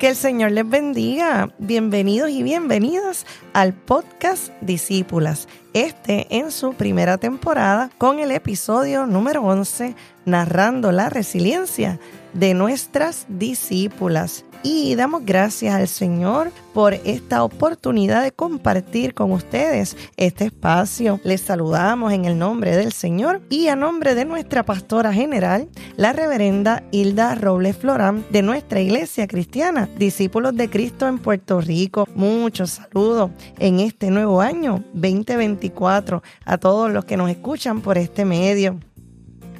[0.00, 1.50] Que el Señor les bendiga.
[1.58, 5.46] Bienvenidos y bienvenidas al podcast Discípulas.
[5.74, 9.94] Este en su primera temporada con el episodio número 11,
[10.24, 12.00] narrando la resiliencia
[12.32, 19.96] de nuestras discípulas y damos gracias al Señor por esta oportunidad de compartir con ustedes
[20.16, 21.20] este espacio.
[21.24, 26.12] Les saludamos en el nombre del Señor y a nombre de nuestra pastora general, la
[26.12, 32.06] reverenda Hilda Robles Florán de nuestra iglesia cristiana, discípulos de Cristo en Puerto Rico.
[32.14, 38.24] Muchos saludos en este nuevo año 2024 a todos los que nos escuchan por este
[38.24, 38.78] medio.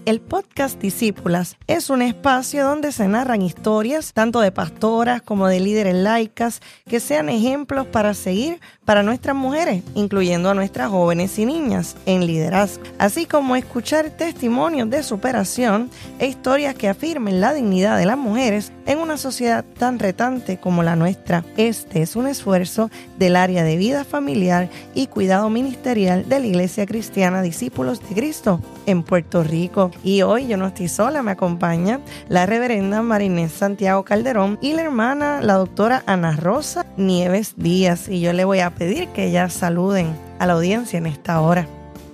[0.07, 5.61] El podcast Discípulas es un espacio donde se narran historias tanto de pastoras como de
[5.61, 8.61] líderes laicas que sean ejemplos para seguir
[8.91, 14.91] para nuestras mujeres, incluyendo a nuestras jóvenes y niñas en liderazgo, así como escuchar testimonios
[14.91, 15.89] de superación
[16.19, 20.83] e historias que afirmen la dignidad de las mujeres en una sociedad tan retante como
[20.83, 21.45] la nuestra.
[21.57, 26.85] Este es un esfuerzo del área de vida familiar y cuidado ministerial de la Iglesia
[26.85, 29.93] Cristiana Discípulos de Cristo en Puerto Rico.
[30.03, 34.83] Y hoy yo no estoy sola, me acompaña la reverenda Marinés Santiago Calderón y la
[34.83, 38.09] hermana, la doctora Ana Rosa Nieves Díaz.
[38.09, 41.69] Y yo le voy a pedir que ya saluden a la audiencia en esta hora.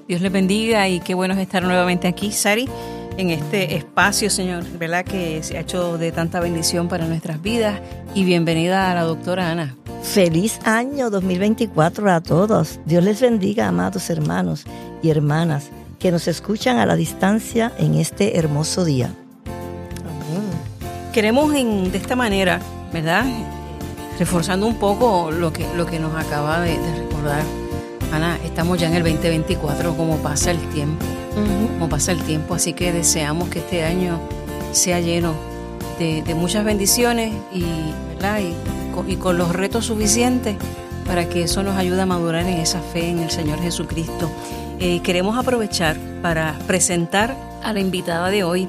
[0.09, 2.69] Dios les bendiga y qué bueno es estar nuevamente aquí, Sari,
[3.17, 5.05] en este espacio, Señor, ¿verdad?
[5.05, 7.81] Que se ha hecho de tanta bendición para nuestras vidas.
[8.17, 9.77] Y bienvenida a la doctora Ana.
[10.03, 12.81] Feliz año 2024 a todos.
[12.85, 14.65] Dios les bendiga, amados hermanos
[15.05, 15.71] y hermanas
[16.01, 19.15] que nos escuchan a la distancia en este hermoso día.
[21.13, 22.61] Queremos en, de esta manera,
[22.93, 23.25] ¿verdad?
[24.19, 27.43] Reforzando un poco lo que, lo que nos acaba de, recordar.
[28.13, 31.05] Ana, estamos ya en el 2024, como pasa el tiempo,
[31.75, 34.21] como pasa el tiempo, así que deseamos que este año
[34.73, 35.35] sea lleno
[35.99, 37.65] de, muchas bendiciones y,
[38.15, 38.41] ¿verdad?
[38.41, 40.57] Y, con, los retos suficientes
[41.07, 44.31] para que eso nos ayude a madurar en esa fe en el Señor Jesucristo.
[44.79, 48.69] Eh, queremos aprovechar para presentar a la invitada de hoy,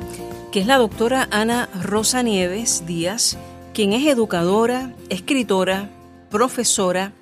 [0.52, 3.38] que es la doctora Ana Rosa Nieves Díaz
[3.78, 5.88] quien es educadora, escritora,
[6.32, 7.14] profesora,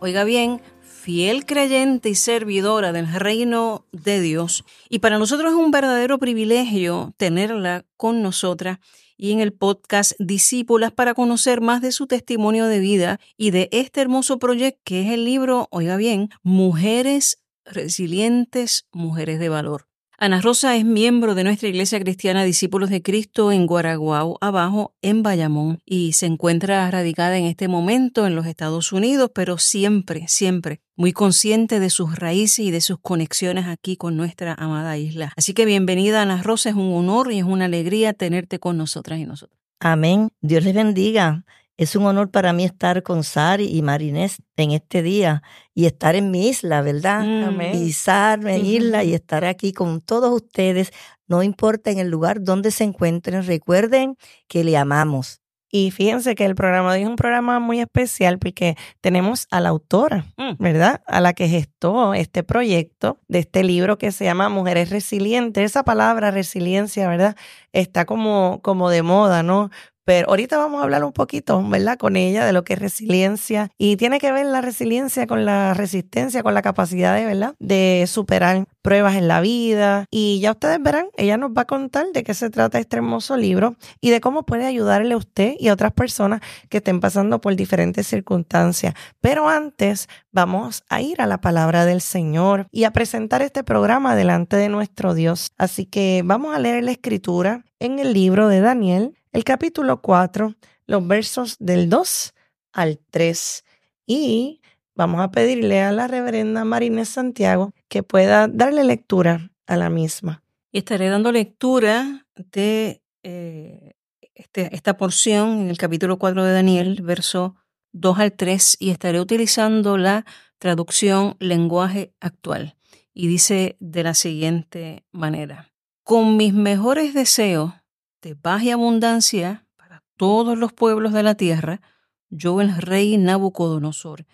[0.00, 4.64] oiga bien, fiel creyente y servidora del reino de Dios.
[4.88, 8.80] Y para nosotros es un verdadero privilegio tenerla con nosotras
[9.16, 13.68] y en el podcast Discípulas para conocer más de su testimonio de vida y de
[13.70, 19.89] este hermoso proyecto que es el libro, oiga bien, Mujeres Resilientes, Mujeres de Valor.
[20.22, 25.22] Ana Rosa es miembro de nuestra Iglesia Cristiana Discípulos de Cristo en Guaraguao, abajo, en
[25.22, 30.82] Bayamón, y se encuentra radicada en este momento en los Estados Unidos, pero siempre, siempre
[30.94, 35.32] muy consciente de sus raíces y de sus conexiones aquí con nuestra amada isla.
[35.38, 39.20] Así que bienvenida, Ana Rosa, es un honor y es una alegría tenerte con nosotras
[39.20, 39.58] y nosotros.
[39.80, 40.28] Amén.
[40.42, 41.46] Dios les bendiga.
[41.80, 45.42] Es un honor para mí estar con Sari y Marinés en este día
[45.74, 47.24] y estar en mi isla, ¿verdad?
[47.24, 47.72] Mm.
[47.72, 50.92] Pisar en isla y estar aquí con todos ustedes,
[51.26, 55.40] no importa en el lugar donde se encuentren, recuerden que le amamos.
[55.72, 59.60] Y fíjense que el programa de hoy es un programa muy especial porque tenemos a
[59.60, 60.56] la autora, Mm.
[60.58, 61.00] ¿verdad?
[61.06, 65.64] A la que gestó este proyecto de este libro que se llama Mujeres Resilientes.
[65.64, 67.36] Esa palabra resiliencia, ¿verdad?
[67.72, 69.70] Está como, como de moda, ¿no?
[70.04, 71.98] Pero ahorita vamos a hablar un poquito, ¿verdad?
[71.98, 75.74] Con ella de lo que es resiliencia y tiene que ver la resiliencia con la
[75.74, 77.54] resistencia, con la capacidad de, ¿verdad?
[77.58, 82.06] De superar pruebas en la vida y ya ustedes verán, ella nos va a contar
[82.12, 85.68] de qué se trata este hermoso libro y de cómo puede ayudarle a usted y
[85.68, 88.94] a otras personas que estén pasando por diferentes circunstancias.
[89.20, 94.16] Pero antes vamos a ir a la palabra del Señor y a presentar este programa
[94.16, 95.52] delante de nuestro Dios.
[95.58, 100.54] Así que vamos a leer la escritura en el libro de Daniel, el capítulo 4,
[100.86, 102.34] los versos del 2
[102.72, 103.64] al 3.
[104.06, 104.60] Y
[104.94, 110.42] vamos a pedirle a la reverenda Marinés Santiago que pueda darle lectura a la misma.
[110.72, 113.92] Y estaré dando lectura de eh,
[114.34, 117.54] este- esta porción en el capítulo 4 de Daniel, verso
[117.92, 120.24] 2 al 3, y estaré utilizando la
[120.58, 122.76] traducción lenguaje actual.
[123.12, 125.70] Y dice de la siguiente manera,
[126.04, 127.74] con mis mejores deseos
[128.22, 131.80] de paz y abundancia para todos los pueblos de la tierra,
[132.28, 134.26] yo el rey Nabucodonosor,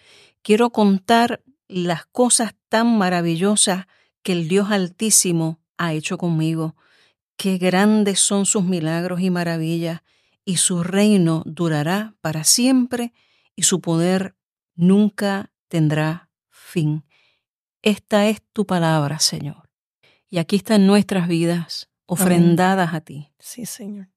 [0.43, 3.87] quiero contar las cosas tan maravillosas
[4.23, 6.77] que el Dios Altísimo ha hecho conmigo.
[7.37, 10.03] Qué grandes son sus milagros y maravillas,
[10.44, 13.12] y su reino durará para siempre,
[13.56, 14.37] y su poder
[14.75, 17.05] nunca tendrá fin.
[17.83, 19.71] Esta es tu palabra, Señor.
[20.29, 23.32] Y aquí están nuestras vidas ofrendadas a ti.
[23.38, 24.08] Sí, Señor.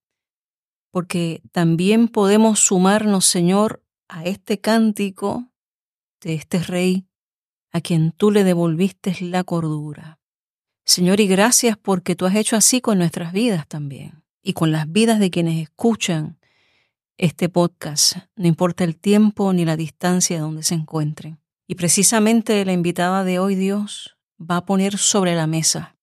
[0.91, 5.51] porque también podemos sumarnos, Señor, a este cántico
[6.21, 7.05] de este rey
[7.71, 10.19] a quien tú le devolviste la cordura.
[10.83, 14.91] Señor, y gracias porque tú has hecho así con nuestras vidas también y con las
[14.91, 16.39] vidas de quienes escuchan
[17.17, 21.39] este podcast, no importa el tiempo ni la distancia donde se encuentren.
[21.67, 25.97] Y precisamente la invitada de hoy, Dios, va a poner sobre la mesa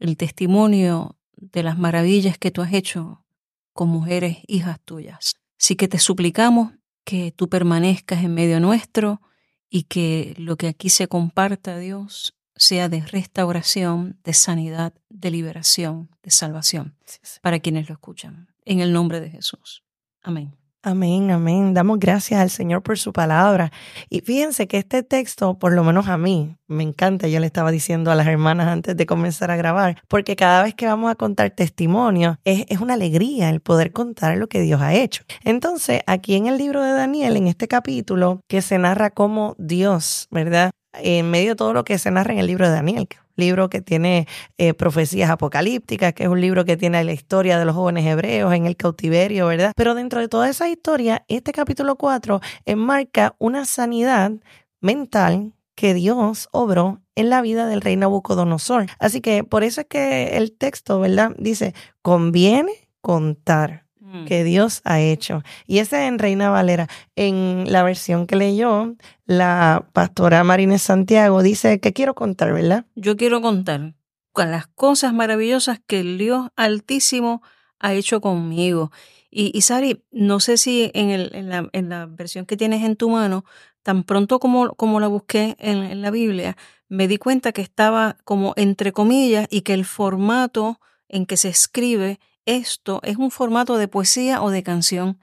[0.00, 3.24] el testimonio de las maravillas que tú has hecho
[3.72, 5.34] con mujeres hijas tuyas.
[5.58, 6.72] Así que te suplicamos
[7.04, 9.20] que tú permanezcas en medio nuestro
[9.68, 16.10] y que lo que aquí se comparta, Dios, sea de restauración, de sanidad, de liberación,
[16.22, 16.96] de salvación
[17.40, 18.48] para quienes lo escuchan.
[18.64, 19.82] En el nombre de Jesús.
[20.22, 20.61] Amén.
[20.84, 21.74] Amén, amén.
[21.74, 23.70] Damos gracias al Señor por su palabra.
[24.10, 27.28] Y fíjense que este texto, por lo menos a mí, me encanta.
[27.28, 30.74] Yo le estaba diciendo a las hermanas antes de comenzar a grabar, porque cada vez
[30.74, 34.80] que vamos a contar testimonio, es, es una alegría el poder contar lo que Dios
[34.80, 35.22] ha hecho.
[35.44, 40.26] Entonces, aquí en el libro de Daniel, en este capítulo, que se narra cómo Dios,
[40.32, 40.72] ¿verdad?
[40.94, 43.06] En medio de todo lo que se narra en el libro de Daniel,
[43.36, 44.26] libro que tiene
[44.58, 48.52] eh, profecías apocalípticas, que es un libro que tiene la historia de los jóvenes hebreos
[48.54, 49.72] en el cautiverio, ¿verdad?
[49.76, 54.32] Pero dentro de toda esa historia, este capítulo 4 enmarca una sanidad
[54.80, 58.86] mental que Dios obró en la vida del rey Nabucodonosor.
[58.98, 61.32] Así que por eso es que el texto, ¿verdad?
[61.38, 64.26] Dice, conviene contar Mm.
[64.26, 65.42] que Dios ha hecho.
[65.66, 66.86] Y ese en Reina Valera.
[67.16, 68.94] En la versión que leyó,
[69.24, 72.84] la pastora Marínez Santiago dice que quiero contar, ¿verdad?
[72.94, 73.94] Yo quiero contar
[74.32, 77.42] con las cosas maravillosas que el Dios Altísimo
[77.78, 78.92] ha hecho conmigo.
[79.30, 82.96] Y, Sari, no sé si en, el, en, la, en, la, versión que tienes en
[82.96, 83.46] tu mano,
[83.82, 86.58] tan pronto como, como la busqué en, en la Biblia,
[86.90, 91.48] me di cuenta que estaba como entre comillas y que el formato en que se
[91.48, 95.18] escribe esto es un formato de poesía o de canción.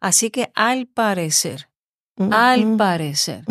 [0.00, 1.68] Así que al parecer,
[2.16, 3.44] al parecer,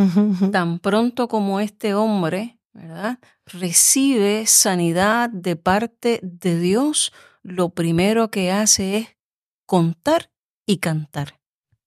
[0.52, 3.20] tan pronto como este hombre, ¿verdad?
[3.46, 7.14] Recibe sanidad de parte de Dios,
[7.44, 9.08] lo primero que hace es
[9.66, 10.32] contar
[10.66, 11.40] y cantar.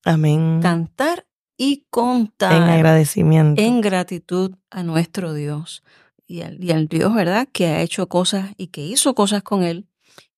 [0.04, 0.60] Amén.
[0.62, 1.26] Cantar
[1.56, 2.52] y contar.
[2.52, 3.60] En agradecimiento.
[3.60, 5.82] En gratitud a nuestro Dios.
[6.26, 7.48] Y al, y al Dios, ¿verdad?
[7.52, 9.89] Que ha hecho cosas y que hizo cosas con él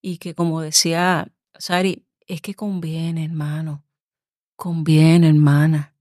[0.02, 3.84] y que como decía Sari, es que conviene, hermano,
[4.56, 5.94] conviene, hermana,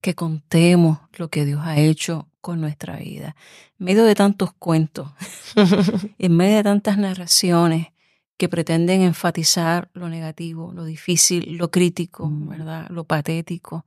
[0.00, 3.36] que contemos lo que Dios ha hecho con nuestra vida.
[3.78, 5.10] En medio de tantos cuentos,
[6.18, 7.88] en medio de tantas narraciones
[8.36, 12.30] que pretenden enfatizar lo negativo, lo difícil, lo crítico.
[12.30, 12.88] ¿verdad?
[12.88, 13.84] Lo patético.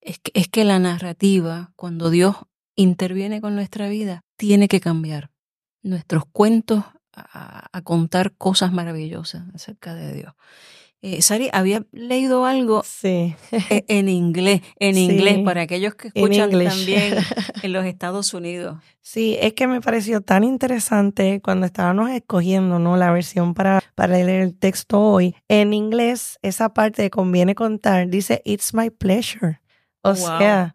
[0.00, 2.36] Es que, es que la narrativa, cuando Dios
[2.76, 5.30] interviene con nuestra vida, tiene que cambiar.
[5.82, 6.84] Nuestros cuentos
[7.14, 10.34] a, contar cosas maravillosas acerca de Dios.
[11.04, 13.34] Eh, Sari, había leído algo sí.
[13.50, 17.16] E, en, inglés, en inglés, para aquellos que escuchan también
[17.62, 18.78] en los Estados Unidos.
[19.00, 22.96] Sí, es que me pareció tan interesante cuando estábamos escogiendo ¿no?
[22.96, 25.34] la versión para, para leer el texto hoy.
[25.48, 29.60] En inglés, esa parte de conviene contar dice, It's my pleasure.
[30.02, 30.74] O sea,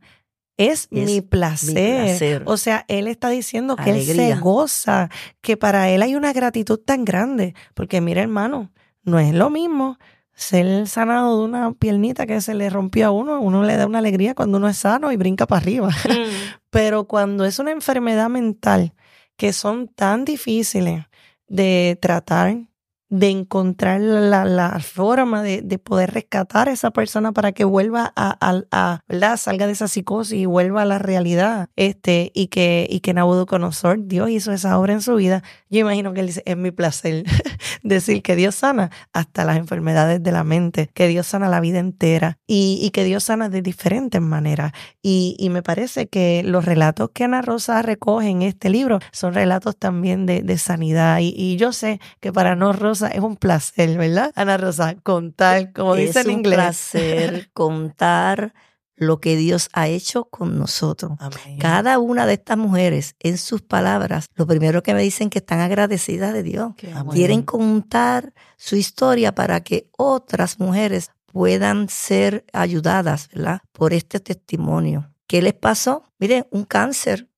[0.58, 2.44] es, mi, placer.
[2.46, 5.10] O sea, él está diciendo que él se goza,
[5.42, 7.54] que para él hay una gratitud tan grande.
[7.76, 8.72] Porque mira, hermano,
[9.04, 10.00] no es lo mismo
[10.34, 13.40] ser sanado de una piernita que se le rompió a uno.
[13.40, 15.90] Uno le da una alegría cuando uno es sano y brinca para arriba.
[16.08, 16.60] Mm.
[16.70, 18.94] Pero cuando es una enfermedad mental
[19.36, 21.06] que son tan difíciles
[21.48, 22.67] de tratar,
[23.10, 28.38] de encontrar la, forma de, poder rescatar a esa persona para que vuelva a,
[28.72, 29.38] a, ¿verdad?
[29.38, 31.70] salga de esa psicosis y vuelva a la realidad.
[31.76, 35.44] Este, y que, y que Nabucodonosor, Dios hizo esa obra en su vida.
[35.70, 37.24] Yo imagino que él dice, es mi placer
[37.84, 41.80] decir que Dios sana hasta las enfermedades de la mente, que Dios sana la vida
[41.80, 44.74] entera y, y que Dios sana de diferentes maneras.
[45.02, 49.34] Y, y, me parece que los relatos que Ana Rosa recoge en este libro son
[49.34, 51.20] relatos también de, de sanidad.
[51.20, 54.32] Y, y yo sé que para Rosa es un placer, ¿verdad?
[54.36, 56.60] Ana Rosa, contar, como dice en inglés.
[56.94, 58.54] Es un placer contar
[58.98, 61.14] lo que Dios ha hecho con nosotros.
[61.60, 65.60] Cada una de estas mujeres, en sus palabras, lo primero que me dicen que están
[65.60, 66.74] agradecidas de Dios.
[67.12, 73.62] Quieren contar su historia para que otras mujeres puedan ser ayudadas, ¿verdad?
[73.72, 75.14] Por este testimonio.
[75.28, 76.04] ¿Qué les pasó?
[76.18, 77.30] Miren, un cáncer,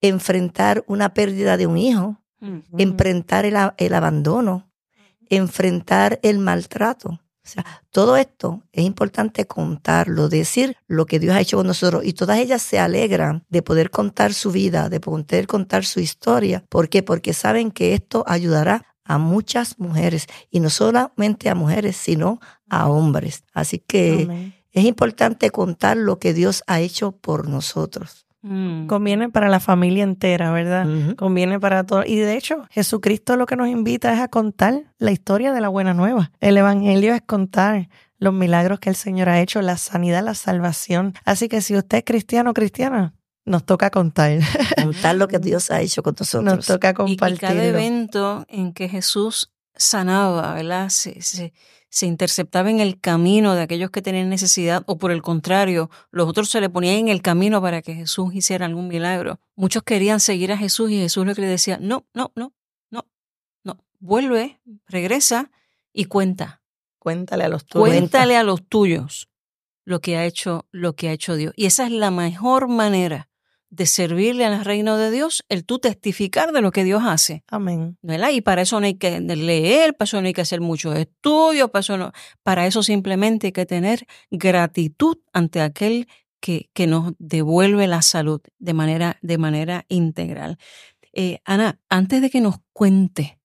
[0.00, 2.22] enfrentar una pérdida de un hijo,
[2.78, 4.70] enfrentar el abandono,
[5.30, 7.20] enfrentar el maltrato.
[7.44, 12.02] O sea, todo esto es importante contarlo, decir lo que Dios ha hecho con nosotros.
[12.04, 16.64] Y todas ellas se alegran de poder contar su vida, de poder contar su historia.
[16.70, 17.02] ¿Por qué?
[17.02, 22.40] Porque saben que esto ayudará a muchas mujeres y no solamente a mujeres, sino
[22.70, 23.44] a hombres.
[23.52, 28.23] Así que es importante contar lo que Dios ha hecho por nosotros.
[28.46, 28.88] Mm.
[28.88, 30.86] Conviene para la familia entera, ¿verdad?
[31.16, 32.04] Conviene para todo.
[32.04, 35.68] Y de hecho, Jesucristo lo que nos invita es a contar la historia de la
[35.68, 36.30] buena nueva.
[36.40, 41.14] El Evangelio es contar los milagros que el Señor ha hecho, la sanidad, la salvación.
[41.24, 43.14] Así que si usted es cristiano o cristiana,
[43.46, 44.40] nos toca contar.
[44.76, 46.56] Contar lo que Dios ha hecho con nosotros.
[46.56, 47.36] Nos toca compartir.
[47.36, 50.88] Y, cada evento en que Jesús sanaba, ¿verdad?
[50.88, 55.90] Se, se, interceptaba en el camino de aquellos que tenían necesidad, o por el contrario,
[56.10, 59.38] los otros se le ponían en el camino para que Jesús hiciera algún milagro.
[59.54, 62.52] Muchos querían seguir a Jesús y Jesús lo que le decía, no, no, no,
[62.90, 63.06] no,
[63.62, 65.50] no, vuelve, regresa
[65.92, 66.62] y cuenta.
[66.98, 67.88] Cuéntale a los tuyos.
[67.88, 69.28] Cuéntale a los tuyos
[69.84, 71.52] lo que ha hecho, lo que ha hecho Dios.
[71.56, 73.28] Y esa es la mejor manera
[73.74, 77.42] de servirle al reino de Dios, el tú testificar de lo que Dios hace.
[77.48, 77.98] Amén.
[78.02, 78.30] ¿verdad?
[78.30, 81.70] Y para eso no hay que leer, para eso no hay que hacer muchos estudios,
[81.70, 82.12] para eso, no,
[82.42, 86.08] para eso simplemente hay que tener gratitud ante aquel
[86.40, 90.58] que, que nos devuelve la salud de manera, de manera integral.
[91.12, 93.38] Eh, Ana, antes de que nos cuente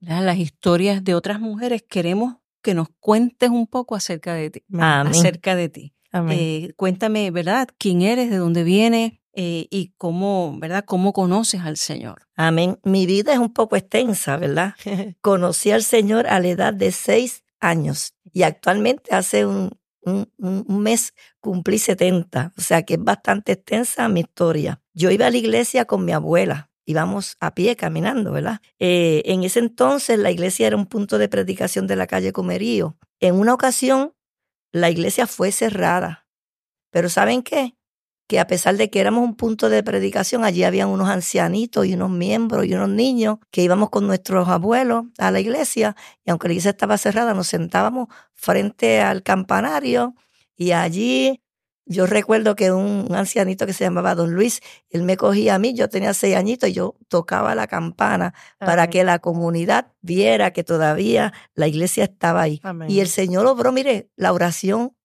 [0.00, 4.64] las historias de otras mujeres, queremos que nos cuentes un poco acerca de ti.
[4.78, 5.94] Acerca de ti.
[6.28, 7.68] Eh, cuéntame, ¿verdad?
[7.78, 8.30] ¿Quién eres?
[8.30, 9.21] ¿De dónde vienes?
[9.34, 10.84] Eh, y cómo, ¿verdad?
[10.84, 12.26] ¿Cómo conoces al Señor?
[12.36, 12.78] Amén.
[12.84, 14.74] Mi vida es un poco extensa, ¿verdad?
[15.22, 19.70] Conocí al Señor a la edad de seis años y actualmente hace un,
[20.66, 24.82] mes cumplí 70, o sea que es bastante extensa mi historia.
[24.94, 28.60] Yo iba a la iglesia con mi abuela, íbamos a pie caminando, ¿verdad?
[28.80, 32.98] Eh, en ese entonces la iglesia era un punto de predicación de la calle Comerío.
[33.20, 34.12] En una ocasión
[34.72, 36.26] la iglesia fue cerrada,
[36.90, 37.76] pero ¿saben qué?
[38.32, 41.92] Que a pesar de que éramos un punto de predicación, allí habían unos ancianitos y
[41.92, 46.48] unos miembros y unos niños que íbamos con nuestros abuelos a la iglesia y aunque
[46.48, 50.14] la iglesia estaba cerrada, nos sentábamos frente al campanario
[50.56, 51.42] y allí
[51.84, 55.74] yo recuerdo que un ancianito que se llamaba Don Luis, él me cogía a mí,
[55.74, 60.64] yo tenía seis añitos y yo tocaba la campana para que la comunidad viera que
[60.64, 62.62] todavía la iglesia estaba ahí.
[62.88, 64.96] Y el Señor obró, mire, la oración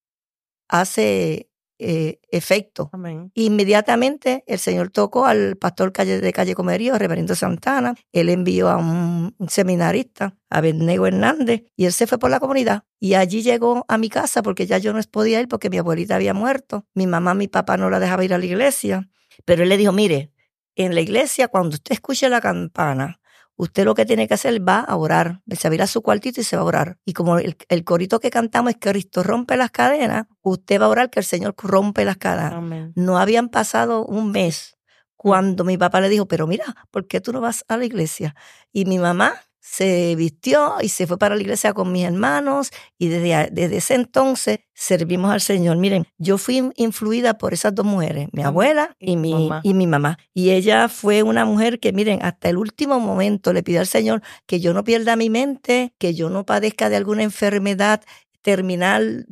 [0.69, 1.46] hace
[1.79, 2.89] eh, efecto.
[3.33, 7.95] Inmediatamente el Señor tocó al pastor calle de Calle Comerío, reverendo Santana.
[8.11, 12.83] Él envió a un seminarista, a Benego Hernández, y él se fue por la comunidad.
[12.99, 16.15] Y allí llegó a mi casa porque ya yo no podía ir porque mi abuelita
[16.15, 16.85] había muerto.
[16.93, 19.09] Mi mamá, mi papá no la dejaba ir a la iglesia.
[19.45, 20.31] Pero él le dijo, mire,
[20.75, 23.19] en la iglesia cuando usted escuche la campana,
[23.57, 25.41] usted lo que tiene que hacer va a orar.
[25.49, 26.97] Se va a ir a su cuartito y se va a orar.
[27.05, 30.89] Y como el, corito que cantamos es que Cristo rompe las cadenas, usted va a
[30.89, 32.91] orar que el Señor rompe las cadenas.
[32.95, 34.77] No habían pasado un mes
[35.15, 38.35] cuando mi papá le dijo, pero mira, ¿por qué tú no vas a la iglesia?
[38.71, 39.33] Y mi mamá
[39.69, 43.95] se vistió y se fue para la iglesia con mis hermanos y desde, desde ese
[43.95, 45.77] entonces servimos al Señor.
[45.77, 49.61] Miren, yo fui influida por esas dos mujeres, mi abuela y, mi, mamá.
[49.63, 50.17] y mi mamá.
[50.33, 54.23] Y ella fue una mujer que, miren, hasta el último momento le pidió al Señor
[54.45, 58.01] que yo no pierda mi mente, que yo no padezca de alguna enfermedad
[58.41, 59.27] terminal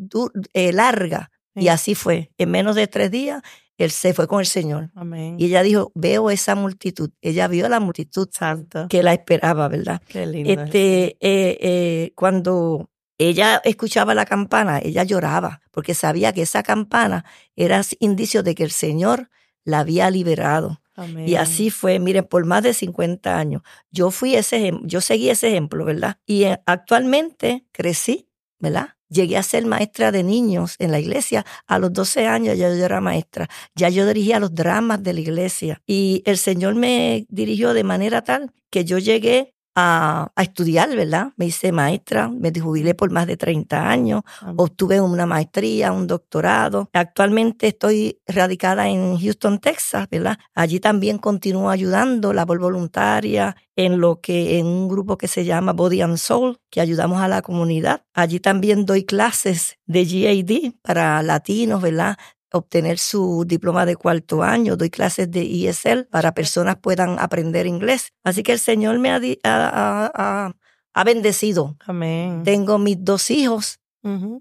[0.53, 1.31] eh, larga.
[1.55, 2.29] Y así fue.
[2.37, 3.41] En menos de tres días
[3.77, 4.89] él se fue con el Señor.
[5.37, 7.11] Y ella dijo, veo esa multitud.
[7.21, 8.87] Ella vio la multitud Santa.
[8.89, 10.01] que la esperaba, ¿verdad?
[10.07, 10.49] Qué lindo.
[10.49, 17.25] Este, eh, eh, cuando ella escuchaba la campana, ella lloraba, porque sabía que esa campana
[17.55, 19.29] era indicio de que el Señor
[19.63, 20.81] la había liberado.
[21.25, 23.63] Y así fue, miren, por más de 50 años.
[23.91, 26.19] Yo fui ese yo seguí ese ejemplo, ¿verdad?
[26.25, 28.29] Y eh, actualmente crecí,
[28.59, 28.94] ¿verdad?
[29.15, 31.45] Llegué a ser maestra de niños en la iglesia.
[31.67, 33.47] A los 12 años ya yo era maestra.
[33.73, 35.81] Ya yo dirigía los dramas de la iglesia.
[35.87, 41.33] Y el Señor me dirigió de manera tal que yo llegué a, estudiar, ¿verdad?
[41.35, 44.21] Me hice maestra, me jubilé por más de 30 años,
[44.55, 46.89] obtuve una maestría, un doctorado.
[46.93, 50.37] Actualmente estoy radicada en Houston, Texas, ¿verdad?
[50.53, 55.73] Allí también continúo ayudando, labor voluntaria, en lo que en un grupo que se llama
[55.73, 58.03] Body and Soul, que ayudamos a la comunidad.
[58.13, 62.17] Allí también doy clases de GAD para latinos, ¿verdad?
[62.57, 68.13] Obtener su diploma de cuarto año, doy clases de ESL para personas puedan aprender inglés.
[68.23, 70.53] Así que el Señor me ha,
[70.93, 71.75] ha, bendecido.
[71.85, 72.43] Amén.
[72.43, 73.79] Tengo mis dos hijos,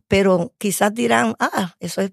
[0.08, 2.12] pero quizás dirán, ah, eso es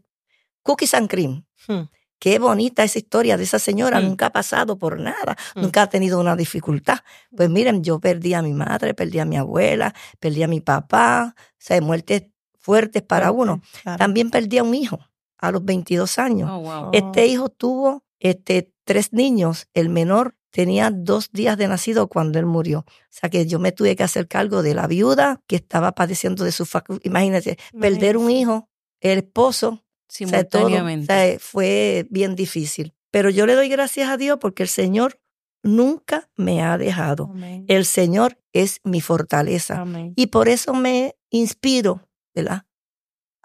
[0.63, 1.45] cookies and cream.
[1.67, 1.83] Hmm.
[2.17, 4.05] Qué bonita esa historia de esa señora, hmm.
[4.05, 5.61] nunca ha pasado por nada, hmm.
[5.61, 6.99] nunca ha tenido una dificultad.
[7.35, 11.35] Pues miren, yo perdí a mi madre, perdí a mi abuela, perdí a mi papá,
[11.37, 12.23] o sea, muertes
[12.57, 13.61] fuertes para uno.
[13.97, 14.99] También perdí a un hijo
[15.41, 16.49] a los 22 años.
[16.51, 22.37] Oh, este hijo tuvo este, tres niños, el menor tenía dos días de nacido cuando
[22.37, 22.79] él murió.
[22.79, 26.43] O sea que yo me tuve que hacer cargo de la viuda que estaba padeciendo
[26.43, 27.05] de su facultad.
[27.05, 28.69] Imagínate, perder un hijo,
[28.99, 29.83] el esposo.
[30.07, 31.39] Simultáneamente.
[31.39, 32.93] fue bien difícil.
[33.11, 35.19] Pero yo le doy gracias a Dios porque el Señor
[35.63, 37.33] nunca me ha dejado.
[37.67, 39.85] El Señor es mi fortaleza.
[40.15, 42.65] Y por eso me inspiro, ¿verdad?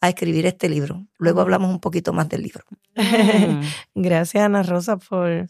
[0.01, 1.07] A escribir este libro.
[1.19, 2.65] Luego hablamos un poquito más del libro.
[2.97, 3.61] Mm.
[3.95, 5.49] Gracias, Ana Rosa, por,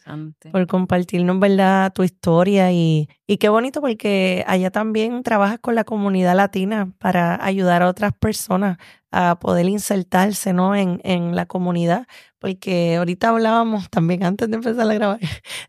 [0.52, 2.70] por compartirnos, ¿verdad?, tu historia.
[2.72, 7.88] Y, y qué bonito porque allá también trabajas con la comunidad latina para ayudar a
[7.88, 8.78] otras personas
[9.10, 12.06] a poder insertarse, ¿no?, en, en la comunidad
[12.46, 15.18] porque ahorita hablábamos también antes de empezar a grabar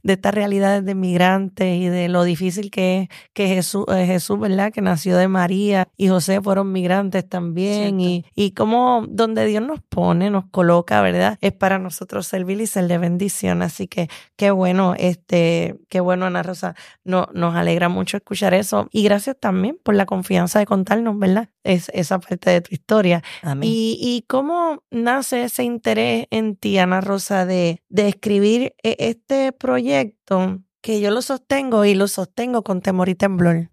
[0.03, 4.39] de estas realidades de migrantes y de lo difícil que es que Jesús, eh, Jesús,
[4.39, 4.72] ¿verdad?
[4.72, 9.82] Que nació de María y José fueron migrantes también y, y cómo donde Dios nos
[9.82, 11.38] pone, nos coloca, ¿verdad?
[11.41, 13.62] Es para nosotros servir y ser de bendición.
[13.62, 18.88] Así que qué bueno, este, qué bueno, Ana Rosa, no, nos alegra mucho escuchar eso
[18.91, 21.50] y gracias también por la confianza de contarnos, ¿verdad?
[21.63, 23.24] Es, esa parte de tu historia.
[23.62, 29.51] Y, y cómo nace ese interés en ti, Ana Rosa, de, de escribir e, este
[29.51, 33.72] proyecto que yo lo sostengo y lo sostengo con temor y temblor.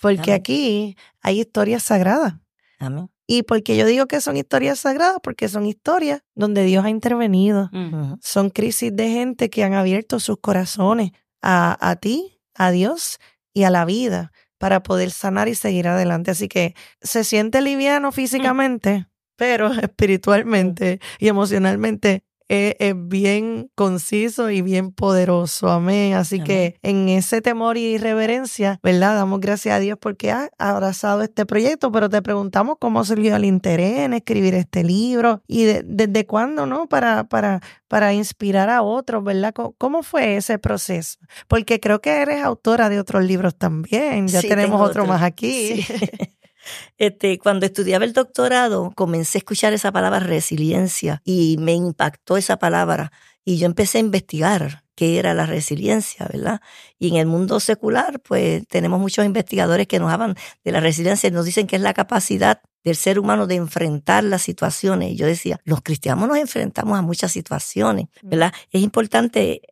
[0.00, 2.34] Porque aquí hay historias sagradas.
[2.78, 3.10] Amén.
[3.26, 7.70] Y porque yo digo que son historias sagradas, porque son historias donde Dios ha intervenido.
[8.20, 13.20] Son crisis de gente que han abierto sus corazones a, a ti, a Dios
[13.52, 16.30] y a la vida para poder sanar y seguir adelante.
[16.30, 18.12] Así que se siente liviano mm.
[18.12, 25.70] físicamente, pero espiritualmente y emocionalmente es, bien conciso y bien poderoso.
[25.70, 26.14] Amén.
[26.14, 29.14] Así que en ese temor y reverencia, ¿verdad?
[29.14, 33.44] Damos gracias a Dios porque ha abrazado este proyecto, pero te preguntamos cómo surgió el
[33.44, 36.88] interés en escribir este libro y desde cuándo, ¿no?
[36.88, 39.54] Para, para, para inspirar a otros, ¿verdad?
[39.54, 41.18] ¿Cómo, fue ese proceso?
[41.46, 44.26] Porque creo que eres autora de otros libros también.
[44.28, 45.86] Ya tenemos otro, más aquí.
[46.98, 52.58] Este, cuando estudiaba el doctorado, comencé a escuchar esa palabra resiliencia y me impactó esa
[52.58, 53.12] palabra.
[53.44, 56.60] Y yo empecé a investigar qué era la resiliencia, ¿verdad?
[56.98, 61.28] Y en el mundo secular, pues tenemos muchos investigadores que nos hablan de la resiliencia
[61.28, 65.12] y nos dicen que es la capacidad del ser humano de enfrentar las situaciones.
[65.12, 68.28] Y yo decía, los cristianos nos enfrentamos a muchas situaciones, mm.
[68.28, 68.52] ¿verdad?
[68.70, 69.62] Es importante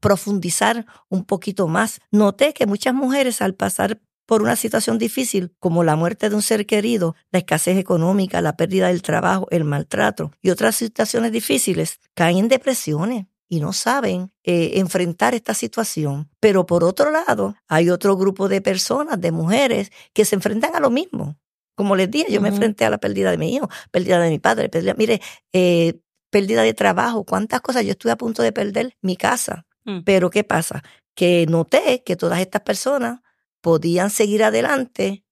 [0.00, 2.00] profundizar un poquito más.
[2.10, 6.42] Noté que muchas mujeres al pasar por una situación difícil como la muerte de un
[6.42, 12.00] ser querido, la escasez económica, la pérdida del trabajo, el maltrato y otras situaciones difíciles,
[12.14, 16.28] caen en depresiones y no saben eh, enfrentar esta situación.
[16.40, 20.80] Pero por otro lado, hay otro grupo de personas, de mujeres, que se enfrentan a
[20.80, 21.38] lo mismo.
[21.76, 24.38] Como les dije, yo me enfrenté a la pérdida de mi hijo, pérdida de mi
[24.38, 25.20] padre, pérdida, mire,
[25.52, 27.84] eh, pérdida de trabajo, cuántas cosas.
[27.84, 29.66] Yo estuve a punto de perder mi casa.
[29.84, 30.00] Mm.
[30.00, 30.82] Pero ¿qué pasa?
[31.14, 33.20] Que noté que todas estas personas
[33.60, 35.24] podían seguir adelante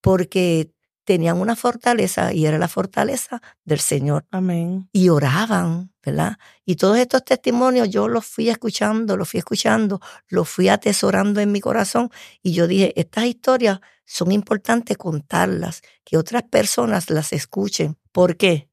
[0.00, 4.26] porque tenían una fortaleza y era la fortaleza del Señor.
[4.30, 4.88] Amén.
[4.92, 6.38] Y oraban, ¿verdad?
[6.64, 11.52] Y todos estos testimonios yo los fui escuchando, los fui escuchando, los fui atesorando en
[11.52, 12.10] mi corazón
[12.42, 17.98] y yo dije, estas historias son importantes contarlas, que otras personas las escuchen.
[18.12, 18.68] ¿Por qué?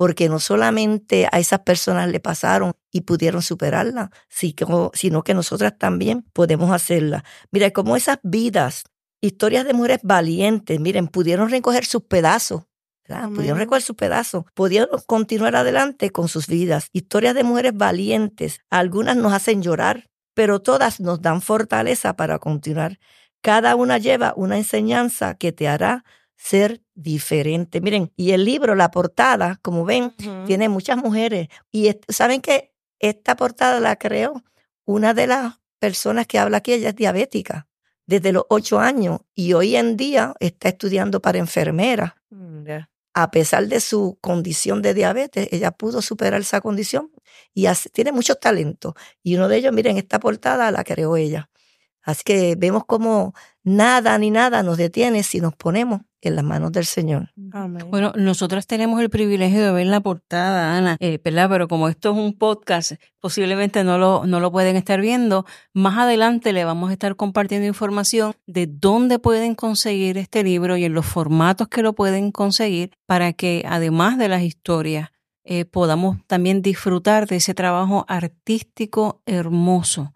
[0.00, 6.22] Porque no solamente a esas personas le pasaron y pudieron superarla, sino que nosotras también
[6.32, 7.22] podemos hacerla.
[7.50, 8.84] Mira, como esas vidas,
[9.20, 12.62] historias de mujeres valientes, miren, pudieron recoger sus pedazos.
[13.34, 16.88] Pudieron recoger sus pedazos, pudieron continuar adelante con sus vidas.
[16.94, 22.98] Historias de mujeres valientes, algunas nos hacen llorar, pero todas nos dan fortaleza para continuar.
[23.42, 26.06] Cada una lleva una enseñanza que te hará
[26.42, 27.80] ser diferente.
[27.80, 30.14] Miren, y el libro, la portada, como ven,
[30.46, 31.48] tiene muchas mujeres.
[31.70, 34.42] Y saben que esta portada la creó
[34.86, 37.68] una de las personas que habla aquí, ella es diabética
[38.06, 42.16] desde los ocho años y hoy en día está estudiando para enfermera.
[42.30, 42.66] Mm,
[43.12, 47.12] A pesar de su condición de diabetes, ella pudo superar esa condición
[47.54, 48.94] y tiene mucho talento.
[49.22, 51.50] Y uno de ellos, miren, esta portada la creó ella.
[52.02, 56.72] Así que vemos como nada ni nada nos detiene si nos ponemos en las manos
[56.72, 57.30] del Señor.
[57.36, 62.18] Bueno, nosotras tenemos el privilegio de ver la portada, Ana, eh, Pero como esto es
[62.18, 65.46] un podcast, posiblemente no lo, no lo pueden estar viendo.
[65.72, 70.84] Más adelante le vamos a estar compartiendo información de dónde pueden conseguir este libro y
[70.84, 75.10] en los formatos que lo pueden conseguir para que además de las historias
[75.44, 80.14] eh, podamos también disfrutar de ese trabajo artístico hermoso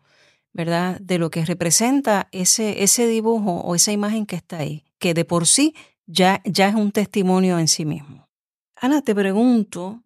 [0.55, 1.01] ¿verdad?
[1.01, 5.25] De lo que representa ese, ese dibujo o esa imagen que está ahí, que de
[5.25, 5.75] por sí
[6.07, 8.29] ya, ya es un testimonio en sí mismo.
[8.77, 10.03] Ana, te pregunto,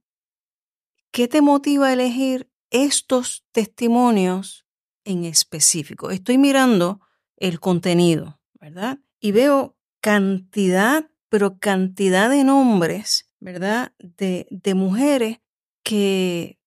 [1.11, 4.67] ¿qué te motiva a elegir estos testimonios
[5.05, 6.11] en específico.
[6.11, 7.01] Estoy mirando
[7.37, 8.99] el contenido, ¿verdad?
[9.21, 13.95] Y veo cantidad, pero cantidad de nombres, ¿verdad?
[13.99, 15.41] De, de mujeres
[15.83, 16.59] que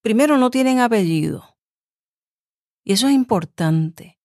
[0.00, 1.58] primero no tienen apellido.
[2.84, 4.20] Y eso es importante,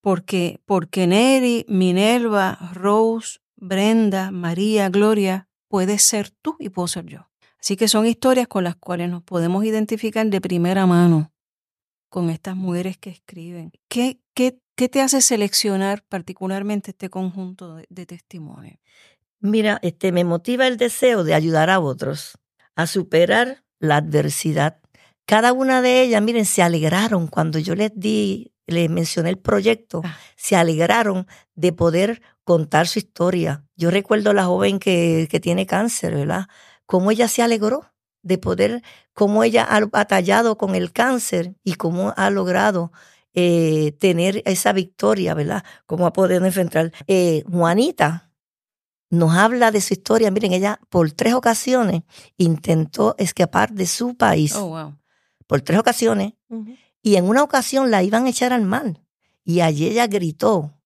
[0.00, 7.28] porque, porque Neri, Minerva, Rose, Brenda, María, Gloria, puede ser tú y puedo ser yo.
[7.60, 11.32] Así que son historias con las cuales nos podemos identificar de primera mano
[12.08, 13.72] con estas mujeres que escriben.
[13.88, 18.78] ¿Qué, qué, qué te hace seleccionar particularmente este conjunto de, testimonios?
[19.40, 22.38] Mira, este, me motiva el deseo de ayudar a otros
[22.76, 24.80] a superar la adversidad.
[25.26, 30.00] Cada una de ellas, miren, se alegraron cuando yo les di, les mencioné el proyecto,
[30.04, 30.16] ah.
[30.36, 33.62] se alegraron de poder contar su historia.
[33.76, 36.46] Yo recuerdo a la joven que, que tiene cáncer, ¿verdad?
[36.86, 38.82] Cómo ella se alegró de poder,
[39.12, 42.90] cómo ella ha batallado con el cáncer y cómo ha logrado
[43.34, 45.62] eh, tener esa victoria, ¿verdad?
[45.84, 46.90] Cómo ha podido enfrentar.
[47.06, 48.32] Eh, Juanita
[49.10, 50.30] nos habla de su historia.
[50.30, 52.04] Miren, ella por tres ocasiones
[52.38, 54.56] intentó escapar de su país.
[54.56, 54.96] Oh, wow.
[55.46, 56.32] Por tres ocasiones.
[57.02, 59.02] Y en una ocasión la iban a echar al mar.
[59.44, 60.77] Y allí ella gritó,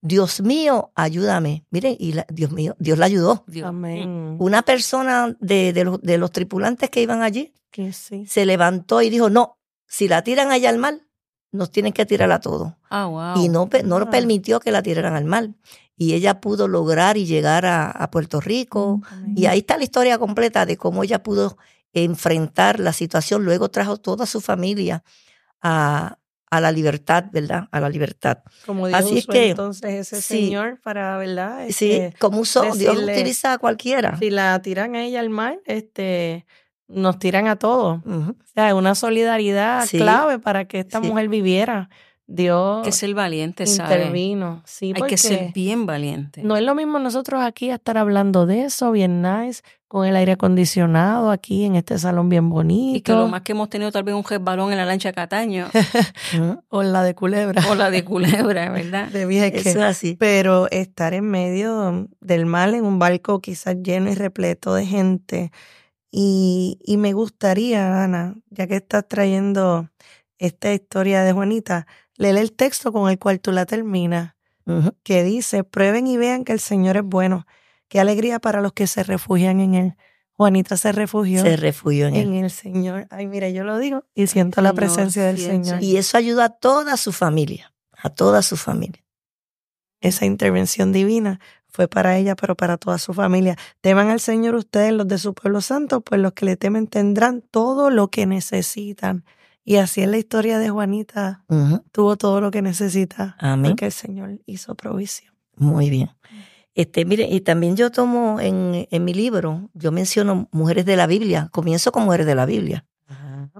[0.00, 1.64] Dios mío, ayúdame.
[1.70, 3.44] Miren, y Dios mío, Dios la ayudó.
[3.64, 4.36] Amén.
[4.38, 7.52] Una persona de, de, los, tripulantes que iban allí
[8.26, 11.00] se levantó y dijo, no, si la tiran allá al mar,
[11.50, 12.74] nos tienen que tirarla a todos.
[12.90, 15.50] Ah, y no, no permitió que la tiraran al mar.
[15.96, 19.02] Y ella pudo lograr y llegar a, Puerto Rico.
[19.34, 21.56] Y ahí está la historia completa de cómo ella pudo
[21.92, 23.44] enfrentar la situación.
[23.44, 25.02] Luego trajo toda su familia
[25.60, 26.17] a,
[26.50, 27.68] a la libertad, ¿verdad?
[27.70, 28.38] A la libertad.
[28.66, 31.66] Como Dios Así es que, entonces ese señor para, ¿verdad?
[31.70, 34.16] sí, este, como usó, Dios utiliza a cualquiera.
[34.18, 36.46] Si la tiran a ella al mar, este,
[36.86, 38.00] nos tiran a todos.
[38.04, 41.88] O sea, es una solidaridad clave para que esta mujer viviera.
[42.30, 44.62] Dios que ser valiente, intervino.
[44.66, 46.42] Sí, Hay que ser bien valiente.
[46.42, 50.32] No es lo mismo nosotros aquí estar hablando de eso, bien nice, con el aire
[50.32, 52.98] acondicionado aquí en este salón bien bonito.
[52.98, 55.66] Y que lo más que hemos tenido tal vez un balón en la lancha Cataño.
[56.68, 57.62] o la de Culebra.
[57.70, 59.08] O la de Culebra, ¿verdad?
[59.08, 59.66] De Vieques.
[59.66, 60.16] Eso es así.
[60.18, 65.52] Pero estar en medio del mal en un barco quizás lleno y repleto de gente.
[66.10, 69.88] Y, y me gustaría, Ana, ya que estás trayendo
[70.38, 74.34] esta historia de Juanita, leer el texto con el cual tú la terminas,
[75.02, 77.46] que dice, prueben y vean que el Señor es bueno.
[77.88, 79.96] Qué alegría para los que se refugian en Él.
[80.32, 81.42] Juanita se refugió.
[81.42, 83.08] Se refugió en, en el Señor.
[83.10, 85.82] Ay, mira, yo lo digo y siento la presencia del Señor.
[85.82, 89.04] Y eso ayuda a toda su familia, a toda su familia.
[90.00, 93.56] Esa intervención divina fue para ella, pero para toda su familia.
[93.80, 97.42] Teman al Señor ustedes, los de su pueblo santo, pues los que le temen tendrán
[97.42, 99.24] todo lo que necesitan.
[99.64, 101.44] Y así en la historia de Juanita
[101.92, 103.36] tuvo todo lo que necesita.
[103.38, 103.72] Amén.
[103.72, 105.34] Porque el Señor hizo provisión.
[105.56, 106.10] Muy bien.
[106.78, 111.08] Este, mire, y también yo tomo en, en mi libro, yo menciono mujeres de la
[111.08, 112.86] Biblia, comienzo con mujeres de la Biblia.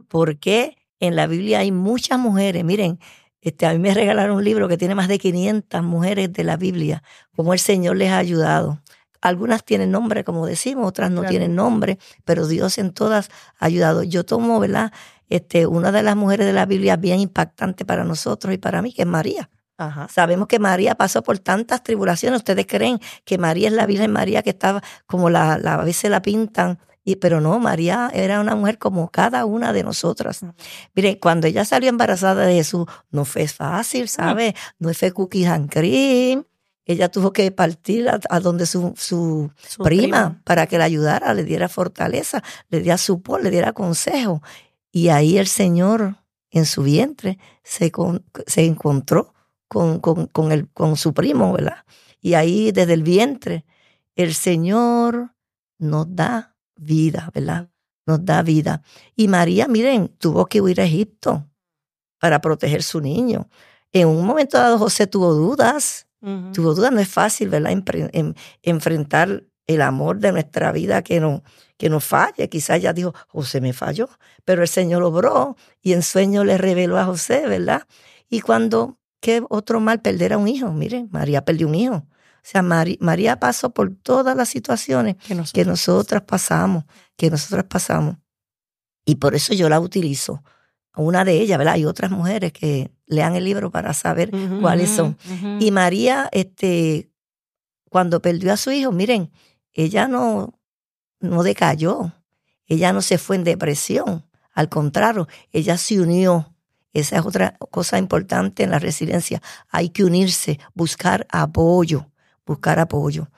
[0.07, 2.64] Porque en la Biblia hay muchas mujeres.
[2.64, 3.00] Miren,
[3.40, 6.57] este, a mí me regalaron un libro que tiene más de 500 mujeres de la
[6.57, 7.02] Biblia,
[7.35, 8.81] como el Señor les ha ayudado.
[9.20, 14.04] Algunas tienen nombre, como decimos, otras no tienen nombre, pero Dios en todas ha ayudado.
[14.04, 14.92] Yo tomo, ¿verdad?
[15.28, 18.92] Este, una de las mujeres de la Biblia bien impactante para nosotros y para mí,
[18.92, 19.50] que es María.
[20.11, 22.38] Sabemos que María pasó por tantas tribulaciones.
[22.38, 26.11] Ustedes creen que María es la Virgen María que estaba como la, la a veces
[26.11, 30.41] la pintan, y, pero no, María era una mujer como cada una de nosotras.
[30.95, 34.55] Mire, cuando ella salió embarazada de Jesús, no fue fácil, ¿sabe?
[34.79, 36.45] No fue cookies and cream.
[36.85, 39.51] Ella tuvo que partir a, donde su, su,
[39.83, 44.43] prima, para que la ayudara, le diera fortaleza, le diera support, le diera consejo.
[44.93, 46.17] Y ahí el Señor
[46.51, 47.91] en su vientre se,
[48.47, 49.33] se encontró
[49.68, 51.85] con, con, con, el, con su primo, ¿verdad?
[52.20, 53.64] Y ahí desde el vientre
[54.16, 55.35] el Señor
[55.78, 57.70] nos da vida, ¿verdad?
[58.07, 58.83] Nos da vida.
[59.14, 61.46] Y María, miren, tuvo que huir a Egipto
[62.18, 63.48] para proteger su niño.
[63.92, 66.09] En un momento dado José tuvo dudas,
[66.52, 67.72] tuvo dudas, no es fácil, ¿verdad?
[68.62, 71.42] enfrentar el amor de nuestra vida que, no,
[71.76, 72.48] que nos falle.
[72.48, 74.09] Quizás ya dijo, José me falló,
[74.44, 77.87] pero el Señor obró y en sueño le reveló a José, ¿verdad?
[78.28, 80.72] Y cuando, ¿qué otro mal perder a un hijo?
[80.72, 81.94] Miren, María perdió un hijo.
[81.96, 85.66] O sea, María pasó por todas las situaciones que, nosotros.
[85.66, 86.85] nosotras pasamos,
[87.16, 88.16] que nosotras pasamos.
[89.04, 90.42] Y por eso yo la utilizo.
[90.96, 91.74] Una de ellas, ¿verdad?
[91.74, 95.16] Hay otras mujeres que lean el libro para saber cuáles son.
[95.61, 97.11] Y María, este,
[97.88, 99.31] cuando perdió a su hijo, miren,
[99.72, 100.59] ella no,
[101.20, 102.12] no decayó,
[102.66, 106.54] ella no se fue en depresión, al contrario, ella se unió,
[106.92, 109.42] Esa es otra cosa importante en la resiliencia.
[109.68, 112.11] Hay que unirse, buscar apoyo,
[112.46, 113.31] buscar apoyo.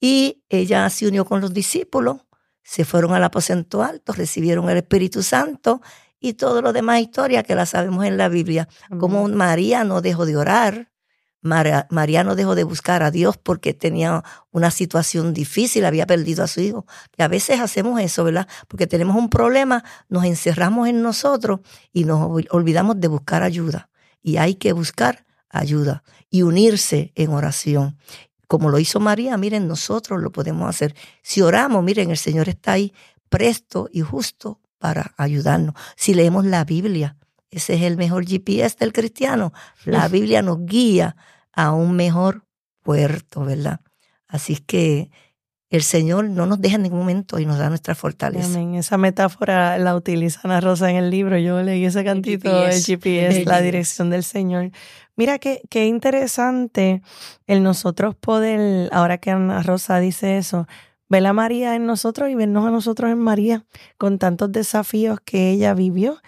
[0.00, 2.18] Y ella se unió con los discípulos,
[2.62, 5.80] se fueron al aposento alto, recibieron el Espíritu Santo
[6.18, 8.68] y todo lo demás historia que la sabemos en la Biblia.
[8.98, 10.90] Como María no dejó de orar,
[11.46, 16.46] María, no dejó de buscar a Dios porque tenía una situación difícil, había perdido a
[16.46, 16.86] su hijo.
[17.18, 18.48] A veces hacemos eso, ¿verdad?
[18.68, 21.60] Porque tenemos un problema, nos encerramos en nosotros
[21.92, 23.88] y nos olvidamos de buscar ayuda.
[24.22, 27.96] Y hay que buscar ayuda y unirse en oración.
[28.48, 30.94] Como lo hizo María, miren, nosotros lo podemos hacer.
[31.22, 32.92] Si oramos, miren, el Señor está ahí
[33.28, 35.74] presto y justo para ayudarnos.
[35.96, 37.16] Si leemos la Biblia,
[37.50, 39.52] ese es el mejor GPS del cristiano.
[39.84, 41.16] La Biblia nos guía
[41.56, 42.44] a un mejor
[42.82, 43.80] puerto, ¿verdad?
[44.28, 45.10] Así que
[45.68, 48.46] el Señor no nos deja en ningún momento y nos da nuestra fortaleza.
[48.46, 48.76] Amén.
[48.76, 51.36] Esa metáfora la utiliza Ana Rosa en el libro.
[51.38, 54.70] Yo leí ese cantito, el GPS, la dirección del Señor.
[55.16, 57.02] Mira qué, qué interesante
[57.46, 60.68] el nosotros poder, ahora que Ana Rosa dice eso,
[61.08, 63.64] ver a María en nosotros y vernos a nosotros en María,
[63.98, 66.20] con tantos desafíos que ella vivió,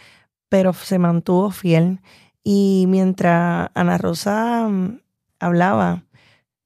[0.48, 2.00] pero se mantuvo fiel.
[2.42, 5.00] Y mientras Ana Rosa mm,
[5.40, 6.04] hablaba,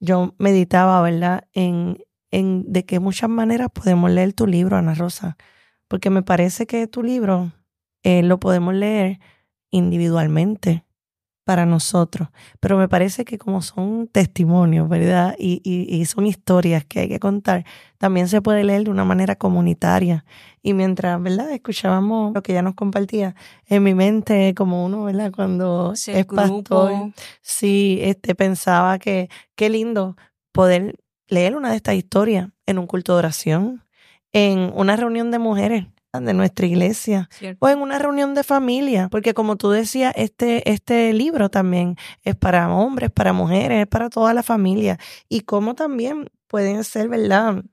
[0.00, 1.98] yo meditaba, ¿verdad?, en,
[2.30, 5.36] en de qué muchas maneras podemos leer tu libro, Ana Rosa,
[5.88, 7.52] porque me parece que tu libro
[8.02, 9.20] eh, lo podemos leer
[9.70, 10.84] individualmente
[11.44, 12.28] para nosotros.
[12.60, 15.34] Pero me parece que como son testimonios, ¿verdad?
[15.38, 17.64] Y, y, son historias que hay que contar,
[17.98, 20.24] también se puede leer de una manera comunitaria.
[20.62, 21.50] Y mientras, ¿verdad?
[21.50, 23.34] Escuchábamos lo que ella nos compartía,
[23.66, 25.32] en mi mente, como uno, ¿verdad?
[25.34, 30.16] Cuando es pastor, sí, este, pensaba que qué lindo
[30.52, 30.96] poder
[31.28, 33.84] leer una de estas historias en un culto de oración,
[34.32, 35.86] en una reunión de mujeres
[36.20, 41.12] de nuestra iglesia o en una reunión de familia, porque como tú decías, este, este
[41.14, 44.98] libro también es para hombres, para mujeres, es para toda la familia
[45.30, 47.64] y como también pueden ser, ¿verdad?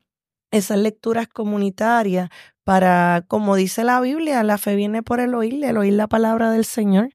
[0.52, 2.30] Esas lecturas comunitarias
[2.64, 6.50] para, como dice la Biblia, la fe viene por el oír, el oír la palabra
[6.52, 7.10] del Señor.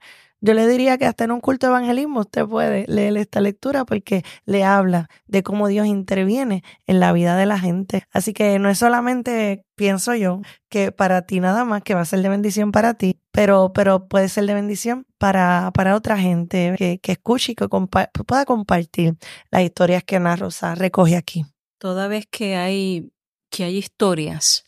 [0.44, 3.87] Yo le diría que hasta en un culto de evangelismo usted puede leer esta lectura
[3.87, 8.07] porque le habla de cómo Dios interviene en la vida de la gente.
[8.12, 12.04] Así que no es solamente, pienso yo, que para ti nada más, que va a
[12.04, 16.74] ser de bendición para ti, pero, pero puede ser de bendición para, para otra gente
[16.76, 19.16] que, que escuche y que pueda compartir
[19.50, 21.46] las historias que Ana Rosa recoge aquí.
[21.78, 23.11] Toda vez que hay,
[23.48, 24.64] que hay historias,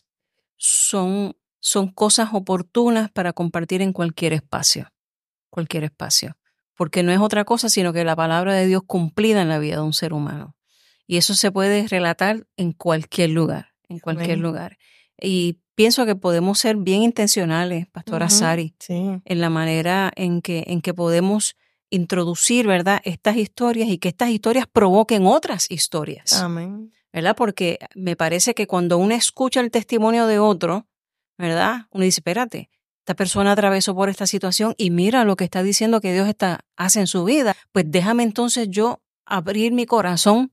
[0.55, 4.87] son, son cosas oportunas para compartir en cualquier espacio
[5.57, 6.37] cualquier espacio,
[6.75, 9.77] porque no es otra cosa sino que la palabra de Dios cumplida en la vida
[9.77, 10.55] de un ser humano.
[11.07, 14.77] Y eso se puede relatar en cualquier lugar, en cualquier lugar.
[15.19, 20.81] Y pienso que podemos ser bien intencionales, Pastora Sari, en la manera en que, en
[20.81, 21.55] que podemos
[21.89, 26.33] introducir, ¿verdad?, estas historias y que estas historias provoquen otras historias.
[26.39, 26.91] Amén.
[27.11, 27.35] ¿Verdad?
[27.35, 30.85] Porque me parece que cuando uno escucha el testimonio de otro,
[31.35, 31.87] ¿verdad?
[31.89, 32.69] Uno dice, espérate,
[33.07, 36.65] esta persona atravesó por esta situación y mira lo que está diciendo que Dios está,
[36.75, 40.51] hace en su vida, pues déjame entonces yo abrir mi corazón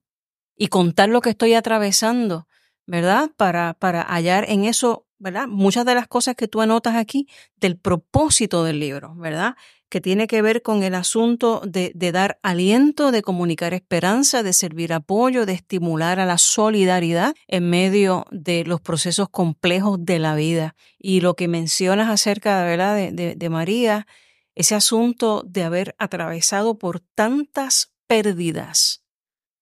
[0.56, 2.46] y contar lo que estoy atravesando,
[2.86, 3.30] ¿verdad?
[3.36, 5.46] Para, para hallar en eso, ¿verdad?
[5.48, 9.56] Muchas de las cosas que tú anotas aquí del propósito del libro, ¿verdad?
[9.94, 14.92] que tiene que ver con el asunto de, dar aliento, de comunicar esperanza, de servir
[14.92, 20.74] apoyo, de estimular a la solidaridad en medio de los procesos complejos de la vida.
[20.98, 22.96] Y lo que mencionas acerca ¿verdad?
[23.12, 24.08] De, de María,
[24.56, 29.03] ese asunto de haber atravesado por tantas pérdidas,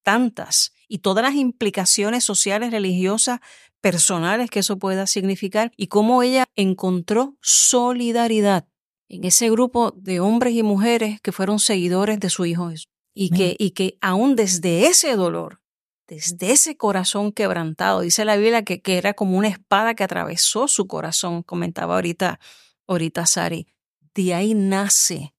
[0.02, 3.40] tantas, y todas las implicaciones sociales, religiosas,
[3.80, 8.66] personales que eso pueda significar, y cómo ella encontró solidaridad
[9.08, 12.88] en ese grupo de hombres y mujeres que fueron seguidores de su Hijo Jesús.
[13.14, 15.60] Y que, y que aún desde ese dolor,
[16.08, 20.66] desde ese corazón quebrantado, dice la Biblia que, que era como una espada que atravesó
[20.66, 22.40] su corazón, comentaba ahorita,
[22.86, 23.66] ahorita Sari,
[24.14, 25.34] de ahí nace,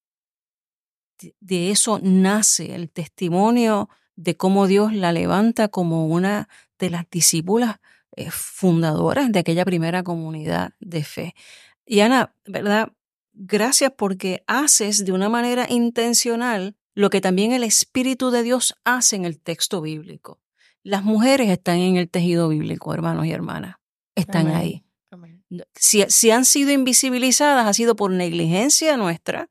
[1.40, 6.48] de eso nace el testimonio de cómo Dios la levanta como una
[6.78, 7.76] de las discípulas
[8.16, 11.34] eh, fundadoras de aquella primera comunidad de fe.
[11.86, 12.92] Y Ana, ¿verdad?
[13.34, 19.16] gracias porque haces de una manera intencional lo que también el Espíritu de Dios hace
[19.16, 20.40] en el texto bíblico.
[20.82, 23.76] Las mujeres están en el tejido bíblico, hermanos y hermanas.
[24.14, 24.84] Están ahí.
[25.74, 29.48] Si, han sido invisibilizadas, ha sido por negligencia nuestra,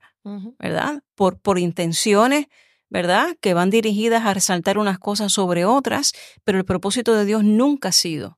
[0.60, 1.04] ¿verdad?
[1.16, 2.48] Por, por intenciones,
[2.94, 3.36] ¿verdad?
[3.42, 7.90] Que van dirigidas a resaltar unas cosas sobre otras, pero el propósito de Dios nunca
[7.90, 8.38] ha sido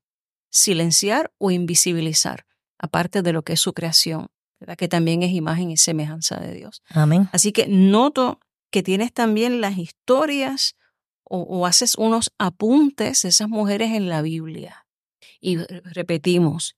[0.49, 2.45] silenciar o invisibilizar,
[2.79, 4.27] aparte de lo que es su creación.
[4.77, 6.81] que también es imagen y semejanza de Dios.
[6.87, 7.27] Amén.
[7.33, 8.39] Así que noto
[8.71, 10.77] que tienes también las historias
[11.25, 14.87] o, haces unos apuntes de esas mujeres en la Biblia.
[15.41, 16.77] Y repetimos,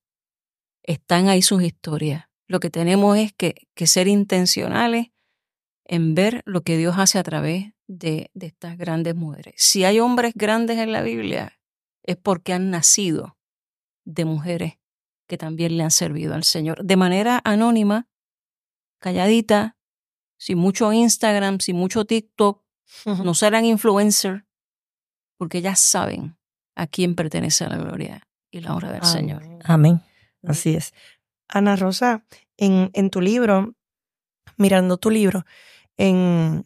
[0.81, 2.25] están ahí sus historias.
[2.47, 5.09] Lo que tenemos es que, que ser intencionales
[5.87, 9.55] en ver lo que Dios hace a través de, de estas grandes mujeres.
[9.57, 11.59] Si hay hombres grandes en la Biblia,
[12.03, 13.37] es porque han nacido
[14.05, 14.79] de mujeres
[15.27, 16.83] que también le han servido al Señor.
[16.83, 18.07] De manera anónima,
[18.99, 19.77] calladita,
[20.37, 22.63] sin mucho Instagram, sin mucho TikTok,
[23.05, 24.43] no serán influencers,
[25.37, 26.37] porque ellas saben
[26.75, 29.43] a quién pertenece la gloria y la obra del Señor.
[29.65, 30.01] Amén.
[30.43, 30.93] Así es.
[31.49, 33.75] Ana Rosa, en, en tu libro,
[34.57, 35.45] mirando tu libro,
[35.97, 36.65] en,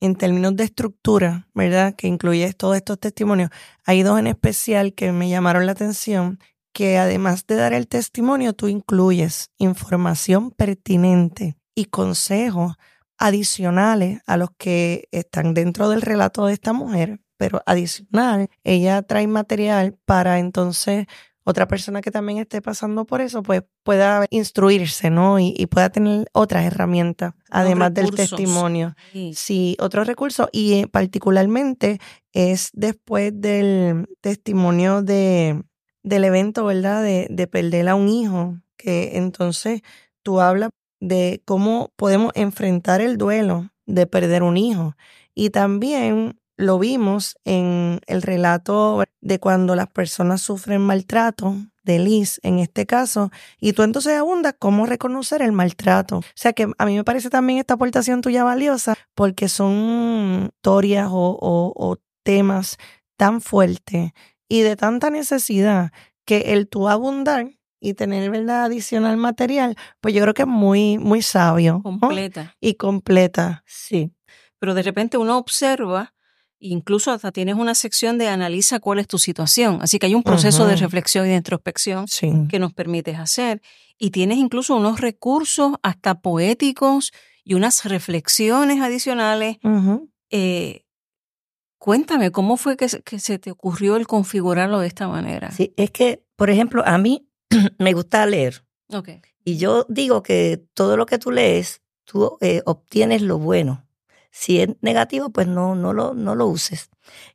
[0.00, 1.94] en términos de estructura, ¿verdad?
[1.94, 3.50] Que incluye todos estos testimonios,
[3.84, 6.38] hay dos en especial que me llamaron la atención,
[6.72, 12.76] que además de dar el testimonio, tú incluyes información pertinente y consejos
[13.18, 19.26] adicionales a los que están dentro del relato de esta mujer, pero adicional, ella trae
[19.26, 21.06] material para entonces
[21.48, 25.38] otra persona que también esté pasando por eso, pues pueda instruirse, ¿no?
[25.38, 28.94] Y, pueda tener otras herramientas, además del testimonio.
[29.32, 29.74] Sí.
[29.80, 30.48] otros recursos.
[30.52, 32.00] Y eh, particularmente
[32.34, 35.62] es después del testimonio de,
[36.02, 37.02] del evento, ¿verdad?
[37.02, 39.80] De, de perder a un hijo, que entonces
[40.22, 40.68] tú hablas
[41.00, 44.96] de cómo podemos enfrentar el duelo de perder un hijo.
[45.34, 52.40] Y también lo vimos en el relato de cuando las personas sufren maltrato, de Liz
[52.42, 56.18] en este caso, y tú entonces abundas cómo reconocer el maltrato.
[56.18, 61.08] O sea que a mí me parece también esta aportación tuya valiosa porque son historias
[61.10, 62.76] o, temas
[63.16, 64.12] tan fuertes
[64.48, 65.92] y de tanta necesidad
[66.26, 70.98] que el tú abundar y tener verdad adicional material, pues yo creo que es muy,
[70.98, 71.80] muy sabio.
[71.82, 72.54] Completa.
[72.60, 74.12] Y completa, sí.
[74.58, 76.12] Pero de repente uno observa
[76.60, 79.78] Incluso hasta tienes una sección de analiza cuál es tu situación.
[79.80, 82.06] Así que hay un proceso de reflexión y de introspección
[82.48, 83.62] que nos permites hacer.
[83.96, 87.12] Y tienes incluso unos recursos hasta poéticos
[87.44, 89.58] y unas reflexiones adicionales.
[90.30, 90.84] Eh,
[91.78, 95.52] cuéntame, ¿cómo fue que, se te ocurrió el configurarlo de esta manera?
[95.52, 97.28] Sí, es que, por ejemplo, a mí
[97.78, 98.64] me gusta leer.
[99.44, 103.87] Y yo digo que todo lo que tú lees, tú eh, obtienes lo bueno.
[104.38, 106.90] Si es negativo, pues no, no, lo, no lo uses.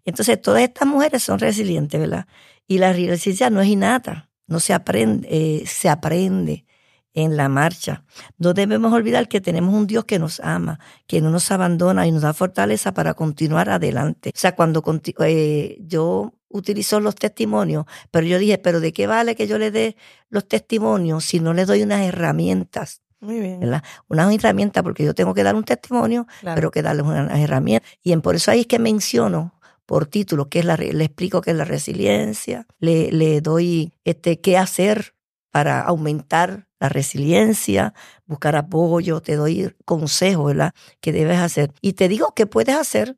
[0.06, 2.28] Entonces, todas estas mujeres son resilientes, ¿verdad?
[2.66, 6.66] Y la resiliencia no es innata, no se aprende, eh, se aprende
[7.14, 8.06] en la marcha.
[8.38, 12.12] No debemos olvidar que tenemos un Dios que nos ama, que no nos abandona y
[12.14, 14.30] nos da fortaleza para continuar adelante.
[14.34, 14.82] O sea, cuando
[15.26, 19.72] eh, yo utilizo los testimonios, pero yo dije, pero ¿de qué vale que yo le
[19.72, 19.98] dé
[20.30, 23.72] los testimonios si no le doy unas herramientas muy bien.
[24.08, 27.88] Una herramienta, porque yo tengo que dar un testimonio, pero que darles una herramienta.
[28.02, 29.54] Y en, por eso ahí es que menciono
[29.86, 34.40] por título, que es la, le explico qué es la resiliencia, le, le doy este,
[34.40, 35.16] qué hacer
[35.52, 37.94] para aumentar la resiliencia,
[38.26, 40.74] buscar apoyo, te doy consejos, ¿verdad?
[41.00, 41.72] Que debes hacer.
[41.82, 43.18] Y te digo qué puedes hacer,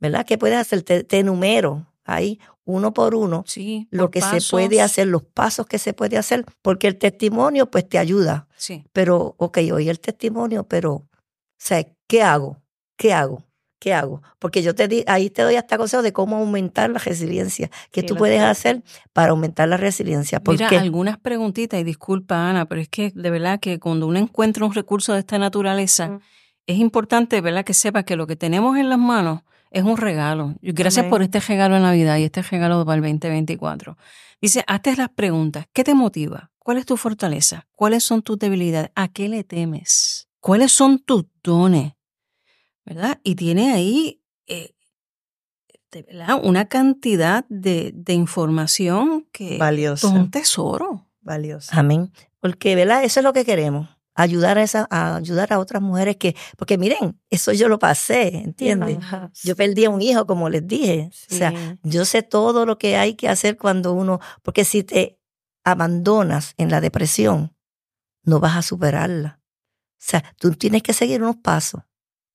[0.00, 0.24] ¿verdad?
[0.26, 0.82] ¿Qué puedes hacer?
[0.82, 5.66] Te, te enumero ahí uno por uno sí, lo que se puede hacer, los pasos
[5.66, 8.48] que se puede hacer, porque el testimonio pues te ayuda.
[8.56, 8.84] Sí.
[8.92, 11.08] Pero, ok, oí el testimonio, pero, o
[11.58, 12.60] sea, ¿qué hago?
[12.96, 13.44] ¿Qué hago?
[13.78, 14.22] ¿Qué hago?
[14.38, 17.70] Porque yo te di, ahí te doy hasta consejo de cómo aumentar la resiliencia.
[17.92, 20.42] ¿Qué tú puedes hacer para aumentar la resiliencia?
[20.46, 24.66] Mira, algunas preguntitas, y disculpa Ana, pero es que de verdad que cuando uno encuentra
[24.66, 26.18] un recurso de esta naturaleza,
[26.66, 27.64] es importante, ¿verdad?
[27.64, 30.54] Que sepa que lo que tenemos en las manos es un regalo.
[30.62, 33.96] Gracias por este regalo de Navidad y este regalo para el 2024.
[34.40, 35.66] Dice, hazte las preguntas.
[35.72, 36.50] ¿Qué te motiva?
[36.58, 37.66] ¿Cuál es tu fortaleza?
[37.74, 38.90] ¿Cuáles son tus debilidades?
[38.94, 40.28] ¿A qué le temes?
[40.40, 41.92] ¿Cuáles son tus dones?
[42.84, 43.20] ¿Verdad?
[43.22, 44.74] Y tiene ahí eh,
[46.42, 50.08] una cantidad de, información que Valiosa.
[50.08, 51.06] es un tesoro.
[51.20, 51.70] Valioso.
[51.74, 52.12] Amén.
[52.40, 53.04] Porque, ¿verdad?
[53.04, 56.76] Eso es lo que queremos ayudar a, esa, a ayudar a otras mujeres que, porque
[56.76, 58.98] miren, eso yo lo pasé, ¿entiendes?
[59.44, 61.08] Yo perdí a un hijo, como les dije.
[61.30, 65.20] O sea, yo sé todo lo que hay que hacer cuando uno, porque si te
[65.62, 67.54] abandonas en la depresión,
[68.24, 69.40] no vas a superarla.
[69.40, 71.82] O sea, tú tienes que seguir unos pasos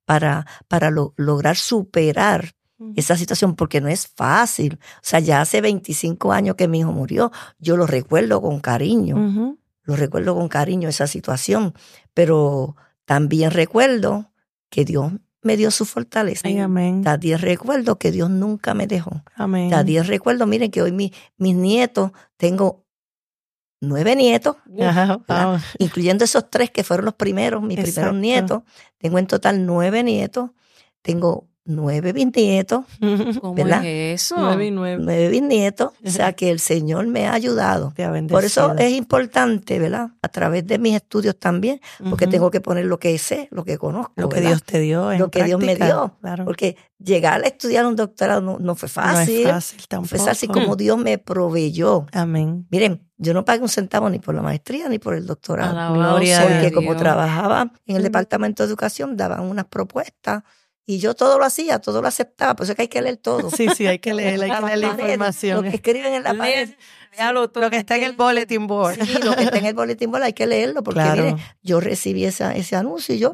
[0.05, 2.55] para, para lograr superar
[2.95, 4.79] esa situación, porque no es fácil.
[4.81, 9.57] O sea, ya hace 25 años que mi hijo murió, yo lo recuerdo con cariño.
[9.83, 11.73] Lo recuerdo con cariño esa situación,
[12.13, 12.75] pero
[13.05, 14.31] también recuerdo
[14.69, 15.11] que Dios
[15.41, 16.47] me dio su fortaleza.
[16.61, 17.03] amén.
[17.03, 19.23] También recuerdo que Dios nunca me dejó.
[19.35, 19.69] Amén.
[19.69, 22.85] También recuerdo, miren que hoy mi, mis nietos, tengo
[23.81, 24.55] nueve nietos,
[25.79, 28.63] incluyendo esos tres que fueron los primeros, mis primeros nietos.
[28.97, 30.51] Tengo en total nueve nietos.
[31.01, 32.85] Tengo nueve bisnietos.
[33.39, 33.85] ¿Cómo ¿verdad?
[33.85, 34.35] es eso?
[34.37, 35.01] Nueve y nueve.
[35.03, 35.91] Nueve bisnietos.
[36.05, 37.93] O sea que el Señor me ha ayudado.
[38.29, 40.09] Por eso es importante, ¿verdad?
[40.21, 43.77] A través de mis estudios también, porque tengo que poner lo que sé, lo que
[43.77, 44.13] conozco.
[44.15, 45.13] Lo que Dios te dio.
[45.13, 46.17] lo que Dios me dio.
[46.45, 49.43] Porque llegar a estudiar un doctorado no, fue fácil.
[49.43, 50.09] No es fácil tampoco.
[50.09, 52.05] Fue fácil como Dios me proveyó.
[52.11, 52.67] Amén.
[52.69, 55.93] Miren, yo no pagué un centavo ni por la maestría ni por el doctorado.
[55.93, 60.43] Gloria porque como trabajaba en el Departamento de Educación, daban unas propuestas
[60.85, 63.17] y yo todo lo hacía, todo lo aceptaba, por eso es que hay que leer
[63.17, 63.49] todo.
[63.49, 65.57] Sí, sí, hay que leer, hay que leer la información.
[65.57, 66.69] Lo que escriben en la pared.
[67.33, 68.95] Lo, que está en el bulletin board.
[69.05, 72.25] Sí, lo que está en el bulletin board hay que leerlo, porque mire, yo recibí
[72.25, 73.31] esa, ese anuncio y yo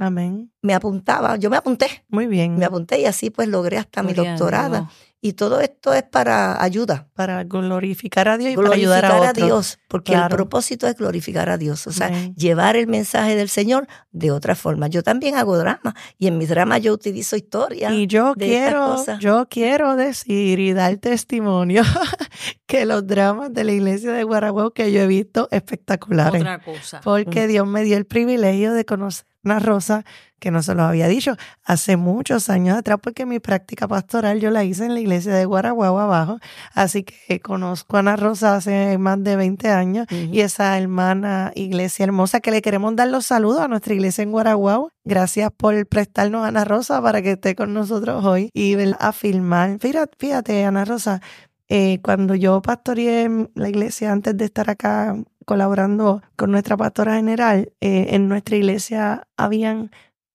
[0.62, 2.04] me apuntaba, yo me apunté.
[2.10, 2.58] Muy bien.
[2.58, 4.90] Me apunté y así pues logré hasta mi doctorada.
[5.22, 7.10] Y todo esto es para ayuda.
[7.14, 9.78] Para glorificar a Dios y para ayudar a, a Dios.
[9.90, 11.88] Porque el propósito es glorificar a Dios.
[11.88, 14.88] O sea, llevar el mensaje del Señor de otra forma.
[14.88, 15.94] Yo también hago drama.
[16.18, 17.92] Y en mis dramas yo utilizo historia.
[17.92, 21.84] Y yo quiero, yo quiero decir y dar testimonio
[22.66, 26.42] que los dramas de la iglesia de Guaraguao que yo he visto espectaculares.
[26.42, 27.02] Otra cosa.
[27.02, 30.04] Porque Dios me dio el privilegio de conocer una rosa
[30.40, 34.52] que no se lo había dicho hace muchos años atrás, porque mi práctica pastoral yo
[34.52, 36.40] la hice en la iglesia de Guaraguao abajo,
[36.74, 42.06] así que conozco a Ana Rosa hace más de 20 años y esa hermana iglesia
[42.06, 44.92] hermosa que le queremos dar los saludos a nuestra iglesia en Guaraguao.
[45.04, 49.78] Gracias por prestarnos a Ana Rosa para que esté con nosotros hoy y a filmar.
[49.80, 51.22] Fíjate, fíjate Ana Rosa,
[51.68, 55.16] eh, cuando yo pastoreé la iglesia antes de estar acá
[55.50, 59.90] colaborando con nuestra pastora general, eh, en nuestra iglesia habían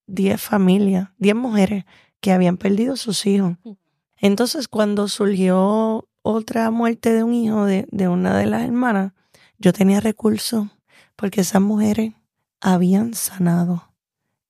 [0.08, 1.84] 10 familias, 10 mujeres
[2.20, 3.52] que habían perdido sus hijos.
[3.62, 3.74] Mm.
[4.16, 9.12] Entonces, cuando surgió otra muerte de un hijo de, de una de las hermanas,
[9.56, 10.66] yo tenía recursos
[11.14, 12.14] porque esas mujeres
[12.60, 13.94] habían sanado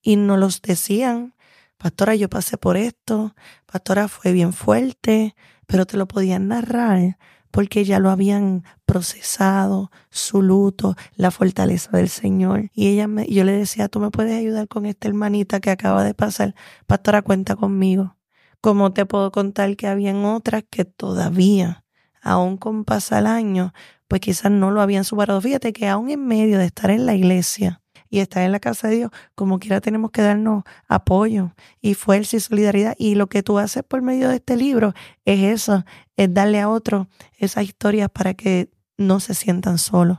[0.01, 1.35] y nos los decían.
[1.77, 3.35] Pastora, yo pasé por esto,
[3.67, 5.37] pastora, fue bien fuerte,
[5.67, 7.19] pero te lo podían narrar
[7.55, 12.69] porque ya lo habían procesado, su luto, la fortaleza del Señor.
[12.75, 16.03] Y ella me, yo le decía, tú me puedes ayudar con esta hermanita que acaba
[16.03, 16.57] de pasar.
[16.89, 18.17] Pastora, cuenta conmigo.
[18.61, 21.85] ¿Cómo te puedo contar que habían otras que todavía,
[22.21, 23.73] aún con pasar año,
[24.09, 25.41] pues quizás no lo habían superado?
[25.41, 27.84] Fíjate que aún en medio de estar en la iglesia,
[28.15, 31.51] y estar en la casa de Dios, como quiera tenemos que darnos apoyo
[31.81, 32.95] y fuerza y solidaridad.
[32.97, 34.95] Y lo que tú haces por medio de este libro
[35.25, 35.85] es eso,
[36.17, 37.09] es darle a otros
[37.39, 40.19] esas historias para que no se sientan solos.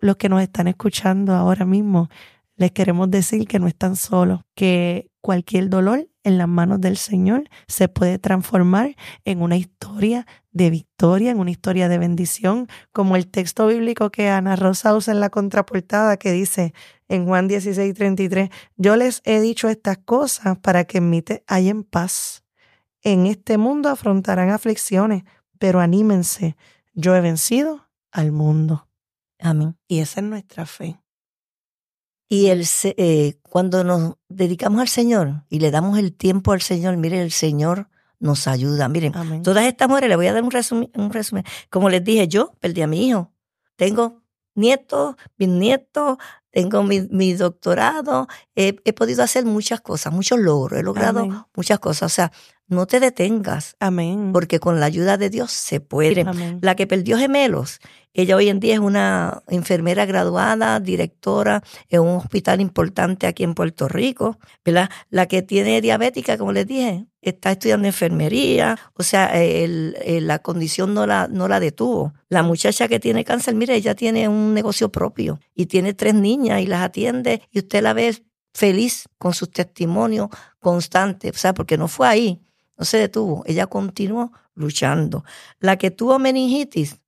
[0.00, 2.08] Los que nos están escuchando ahora mismo,
[2.56, 7.48] les queremos decir que no están solos, que cualquier dolor en las manos del Señor
[7.68, 13.26] se puede transformar en una historia de victoria, en una historia de bendición, como el
[13.26, 16.72] texto bíblico que Ana Rosa usa en la contraportada que dice
[17.08, 21.82] en Juan 16, 33, yo les he dicho estas cosas para que en mí hayan
[21.82, 22.44] paz.
[23.02, 25.24] En este mundo afrontarán aflicciones,
[25.58, 26.56] pero anímense,
[26.94, 28.88] yo he vencido al mundo.
[29.40, 29.76] Amén.
[29.88, 31.00] Y esa es nuestra fe.
[32.28, 36.96] Y el, eh, cuando nos dedicamos al Señor y le damos el tiempo al Señor,
[36.96, 37.88] mire, el Señor
[38.18, 38.88] nos ayuda.
[38.88, 41.44] Miren, todas estas mujeres, le voy a dar un resumen, un resumen.
[41.70, 43.32] Como les dije, yo perdí a mi hijo.
[43.76, 44.22] Tengo
[44.54, 46.18] nietos, bisnietos,
[46.50, 52.12] tengo mi, doctorado, he, podido hacer muchas cosas, muchos logros, he logrado muchas cosas.
[52.12, 52.32] O sea,
[52.66, 53.76] no te detengas.
[53.78, 54.32] Amén.
[54.32, 56.24] Porque con la ayuda de Dios se puede.
[56.60, 57.78] La que perdió gemelos,
[58.14, 63.54] ella hoy en día es una enfermera graduada, directora en un hospital importante aquí en
[63.54, 64.38] Puerto Rico.
[64.64, 64.88] ¿verdad?
[65.10, 68.78] La que tiene diabética, como les dije, está estudiando enfermería.
[68.94, 72.14] O sea, la condición no la, no la detuvo.
[72.28, 76.62] La muchacha que tiene cáncer, mire, ella tiene un negocio propio y tiene tres niñas
[76.62, 78.22] y las atiende y usted la ve
[78.54, 80.28] feliz con sus testimonios
[80.60, 81.32] constantes.
[81.34, 82.43] O sea, porque no fue ahí
[82.78, 85.24] no se detuvo, ella continuó luchando.
[85.60, 87.00] La que tuvo meningitis,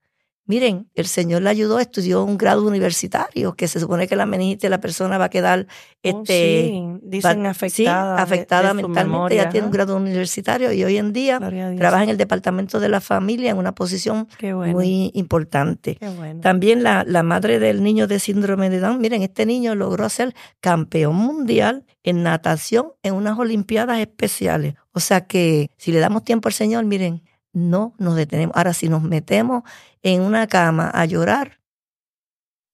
[0.47, 4.70] miren, el Señor la ayudó, estudió un grado universitario, que se supone que la meningitis
[4.70, 9.34] la persona va a quedar oh, este, dicen afectada, afectada mentalmente.
[9.34, 11.38] Ella tiene un grado universitario y hoy en día
[11.76, 15.99] trabaja en el departamento de la familia en una posición muy importante.
[16.40, 20.34] También la, la madre del niño de síndrome de Down, miren, este niño logró ser
[20.61, 24.74] campeón mundial en natación en unas Olimpiadas especiales.
[24.92, 27.22] O sea que si le damos tiempo al Señor, miren,
[27.57, 28.54] no nos detenemos.
[28.54, 29.62] Ahora, si nos metemos
[30.02, 31.59] en una cama a llorar,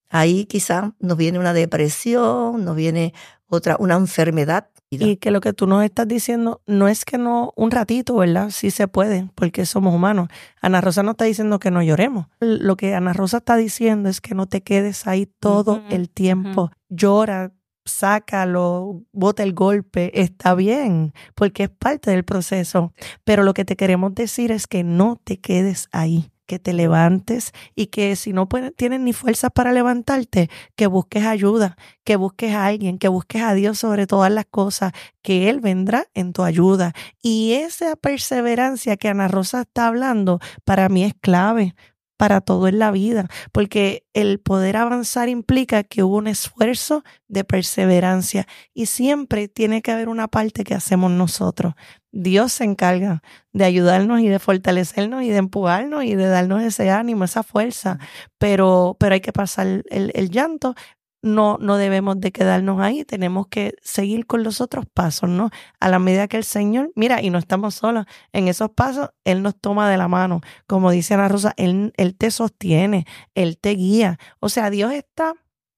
[0.09, 3.13] ahí quizás nos viene una depresión, nos viene
[3.47, 7.53] otra, una enfermedad Y que lo que tú nos estás diciendo no es que no,
[7.55, 8.49] un ratito, ¿verdad?
[8.49, 10.27] Sí se puede, porque somos humanos.
[10.61, 12.27] Ana Rosa no está diciendo que no lloremos.
[12.41, 16.71] Lo que Ana Rosa está diciendo es que no te quedes ahí todo el tiempo.
[16.89, 17.53] Llora,
[17.85, 22.93] sácalo, bota el golpe, está bien, porque es parte del proceso.
[23.23, 27.51] Pero lo que te queremos decir es que no te quedes ahí que te levantes
[27.75, 32.65] y que si no tienes ni fuerzas para levantarte, que busques ayuda, que busques a
[32.65, 36.93] alguien, que busques a Dios sobre todas las cosas, que Él vendrá en tu ayuda.
[37.21, 41.75] Y esa perseverancia que Ana Rosa está hablando, para mí es clave,
[42.23, 47.43] para todo en la vida, porque el poder avanzar implica que hubo un esfuerzo de
[47.43, 51.73] perseverancia y siempre tiene que haber una parte que hacemos nosotros.
[52.13, 53.21] Dios se encarga
[53.51, 57.99] de ayudarnos y de fortalecernos y de empujarnos y de darnos ese ánimo, esa fuerza,
[58.37, 60.75] pero, pero hay que pasar el, el llanto,
[61.23, 65.49] no, no debemos de quedarnos ahí, tenemos que seguir con los otros pasos, ¿no?
[65.79, 69.41] A la medida que el Señor, mira, y no estamos solos, en esos pasos Él
[69.41, 73.71] nos toma de la mano, como dice Ana Rosa, Él, él te sostiene, Él te
[73.71, 75.33] guía, o sea, Dios está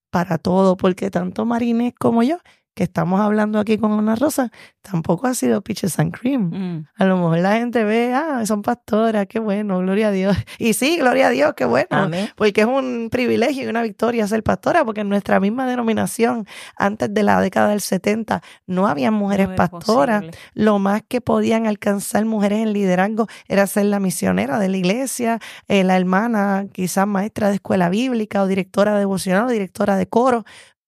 [0.10, 2.40] para todo, porque tanto Marines como yo
[2.76, 4.52] que estamos hablando aquí con una rosa,
[4.82, 6.52] tampoco ha sido Peaches and Cream.
[6.54, 6.88] Mm.
[6.96, 10.36] A lo mejor la gente ve, ah, son pastoras, qué bueno, gloria a Dios.
[10.60, 12.10] Y sí, gloria a Dios, qué bueno.
[12.36, 16.46] Porque es un privilegio y una victoria ser pastora, porque en nuestra misma denominación,
[16.76, 20.26] antes de la década del 70, no había mujeres pastoras.
[20.54, 25.40] Lo más que podían alcanzar mujeres en liderazgo era ser la misionera de la iglesia,
[25.68, 30.44] eh, la hermana, quizás maestra de escuela bíblica o directora devocional o directora de coro,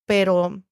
[0.06, 0.64] pero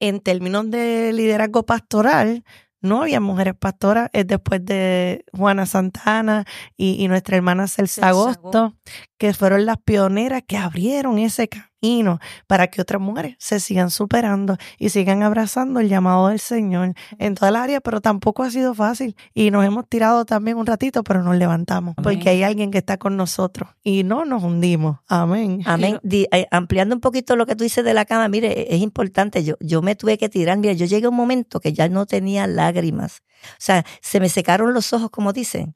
[0.00, 2.44] en términos de liderazgo pastoral,
[2.82, 6.44] no había mujeres pastoras, es después de Juana Santana
[6.76, 8.74] y, nuestra hermana Celsa Agosto,
[9.18, 11.48] que fueron las pioneras que abrieron ese
[11.80, 16.94] camino para que otras mujeres se sigan superando y sigan abrazando el llamado del Señor
[17.18, 20.66] en toda la área, pero tampoco ha sido fácil y nos hemos tirado también un
[20.66, 24.98] ratito, pero nos levantamos porque hay alguien que está con nosotros y no nos hundimos.
[25.08, 25.62] Amén.
[25.64, 25.98] Amén.
[26.10, 29.44] Eh, ampliando un poquito lo que tú dices de la cama, mire, e, es importante,
[29.44, 32.06] yo, yo me tuve que tirar, mira, yo llegué a un momento que ya no
[32.06, 33.22] tenía lágrimas.
[33.42, 35.74] O sea, se me secaron los ojos, como dicen,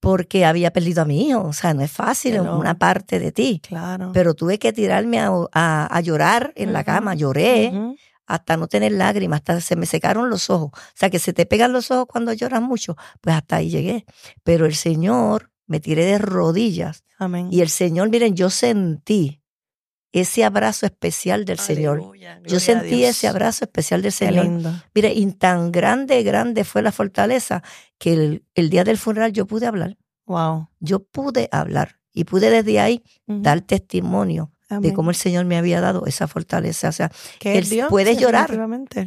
[0.00, 1.42] porque había perdido a mi hijo.
[1.42, 3.60] O sea, no es fácil una parte de ti.
[3.66, 4.10] Claro.
[4.12, 7.14] Pero tuve que tirarme a, llorar en la cama.
[7.14, 7.72] Lloré
[8.26, 10.70] hasta no tener lágrimas, hasta se me secaron los ojos.
[10.72, 12.96] O sea, que se te pegan los ojos cuando lloras mucho.
[13.20, 14.04] Pues hasta ahí llegué.
[14.42, 17.04] Pero el Señor me tiré de rodillas.
[17.18, 17.48] Amén.
[17.50, 19.40] Y el Señor, miren, yo sentí
[20.20, 22.12] ese abrazo especial del Señor.
[22.46, 24.48] Yo sentí ese abrazo especial del Señor.
[24.94, 27.62] Mire, y tan grande, grande fue la fortaleza
[27.98, 29.98] que el, día del funeral yo pude hablar.
[30.24, 30.68] Wow.
[30.80, 35.82] Yo pude hablar y pude desde ahí dar testimonio de cómo el Señor me había
[35.82, 36.88] dado esa fortaleza.
[36.88, 38.50] O sea, que él puedes llorar.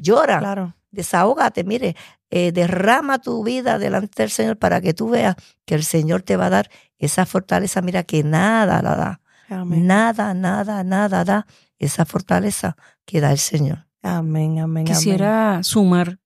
[0.01, 0.39] Llora.
[0.39, 0.75] Claro.
[0.91, 1.95] Desahógate, mire,
[2.31, 5.35] eh, derrama tu vida delante del Señor para que tú veas
[5.65, 7.81] que el Señor te va a dar esa fortaleza.
[7.81, 9.18] Mira que nada la da
[9.49, 11.47] Nada, nada, nada da
[11.77, 13.87] esa fortaleza que da el Señor.
[14.01, 14.85] Amén, amén.
[14.85, 16.19] Quisiera sumar,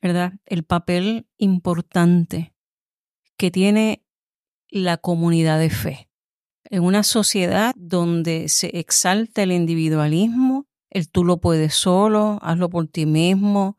[0.00, 0.34] ¿verdad?
[0.46, 2.54] El papel importante
[3.36, 4.04] que tiene
[4.70, 6.08] la comunidad de fe.
[6.70, 12.86] En una sociedad donde se exalta el individualismo, el tú lo puedes solo, hazlo por
[12.86, 13.76] ti mismo,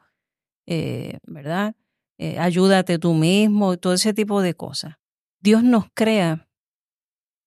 [0.67, 1.75] eh, ¿verdad?
[2.17, 4.95] Eh, ayúdate tú mismo, todo ese tipo de cosas.
[5.39, 6.44] Dios nos crea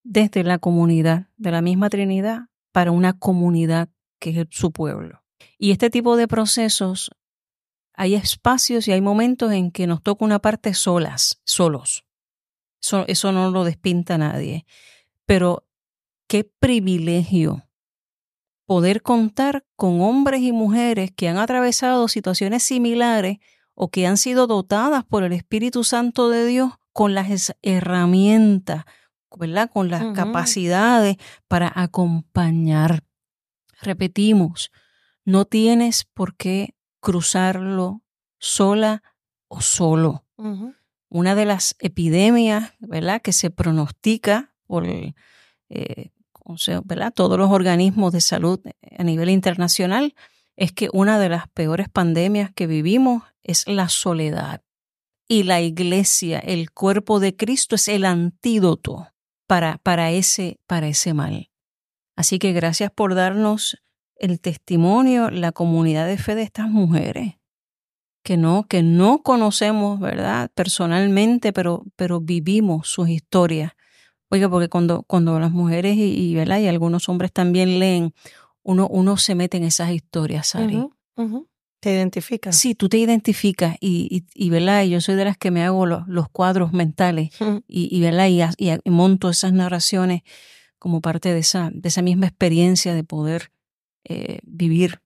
[0.03, 3.89] desde la comunidad de la misma Trinidad para una comunidad
[4.19, 5.23] que es su pueblo.
[5.59, 7.11] Y este tipo de procesos,
[7.95, 12.05] hay espacios y hay momentos en que nos toca una parte solas, solos.
[13.07, 14.65] Eso, no lo despinta nadie.
[15.27, 15.67] Pero
[16.29, 17.65] qué privilegio
[18.67, 23.39] poder contar con hombres y mujeres que han atravesado situaciones similares
[23.75, 28.85] o que han sido dotadas por el Espíritu Santo de Dios con las herramientas,
[29.37, 29.71] ¿verdad?
[29.71, 31.17] Con las capacidades
[31.47, 33.05] para acompañar.
[33.81, 34.71] Repetimos,
[35.25, 38.03] no tienes por qué cruzarlo
[38.39, 39.03] sola
[39.49, 40.25] o solo.
[41.09, 43.23] Una de las epidemias, ¿verdad?
[43.23, 45.15] Que se pronostica por eh,
[46.85, 47.13] ¿verdad?
[47.13, 48.61] todos los organismos de salud
[48.97, 50.15] a nivel internacional
[50.57, 54.63] es que una de las peores pandemias que vivimos es la soledad.
[55.29, 59.09] Y la iglesia, el cuerpo de Cristo, es el antídoto
[59.49, 61.51] para, para, ese, para ese mal.
[62.15, 63.83] Así que gracias por darnos
[64.17, 67.35] el testimonio, la comunidad de fe de estas mujeres,
[68.23, 70.51] que no, que no conocemos, ¿verdad?
[70.55, 73.73] Personalmente, pero, pero vivimos sus historias.
[74.29, 78.13] Oiga, porque cuando, cuando las mujeres y, y, y algunos hombres también leen,
[78.63, 80.85] uno, uno se mete en esas historias, Sari.
[81.81, 82.57] ¿Te identificas?
[82.57, 84.83] Sí, tú te identificas y, y, y, ¿verdad?
[84.83, 87.31] Y yo soy de las que me hago los, los cuadros mentales
[87.69, 88.29] y, y, ¿verdad?
[88.29, 90.23] Y, monto esas narraciones
[90.79, 93.53] como parte de esa, de esa misma experiencia de poder
[94.05, 95.01] eh, vivir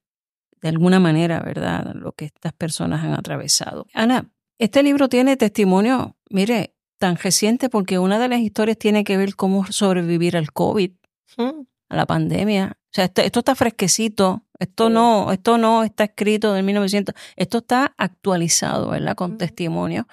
[0.60, 1.94] de alguna manera, ¿verdad?
[1.94, 3.86] Lo que estas personas han atravesado.
[3.92, 9.16] Ana, este libro tiene testimonio, mire, tan reciente porque una de las historias tiene que
[9.16, 10.92] ver cómo sobrevivir al COVID,
[11.36, 12.78] a la pandemia.
[12.92, 17.94] O sea, esto, está fresquecito, esto no, esto no está escrito de 1900, esto está
[17.96, 19.16] actualizado, ¿verdad?
[19.16, 20.06] Con testimonio.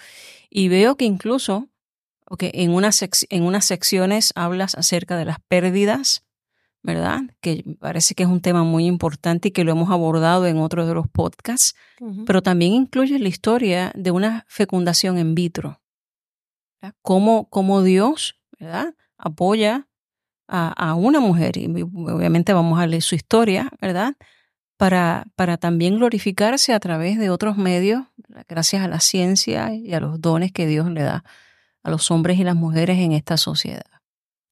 [0.50, 1.68] Y veo que incluso,
[2.26, 6.24] okay, en, unas en unas secciones hablas acerca de las pérdidas,
[6.82, 7.24] ¿verdad?
[7.42, 10.88] Que parece que es un tema muy importante y que lo hemos abordado en otros
[10.88, 11.76] de los podcasts,
[12.26, 15.82] pero también incluye la historia de una fecundación in vitro.
[17.02, 18.96] Cómo, cómo, Dios, ¿verdad?
[19.18, 19.89] Apoya
[20.50, 24.16] a, a, una mujer, y obviamente vamos a leer su historia, ¿verdad?
[24.78, 28.04] Para, para también glorificarse a través de otros medios,
[28.47, 31.24] gracias a la ciencia y a los dones que Dios le da
[31.84, 33.86] a los hombres y las mujeres en esta sociedad.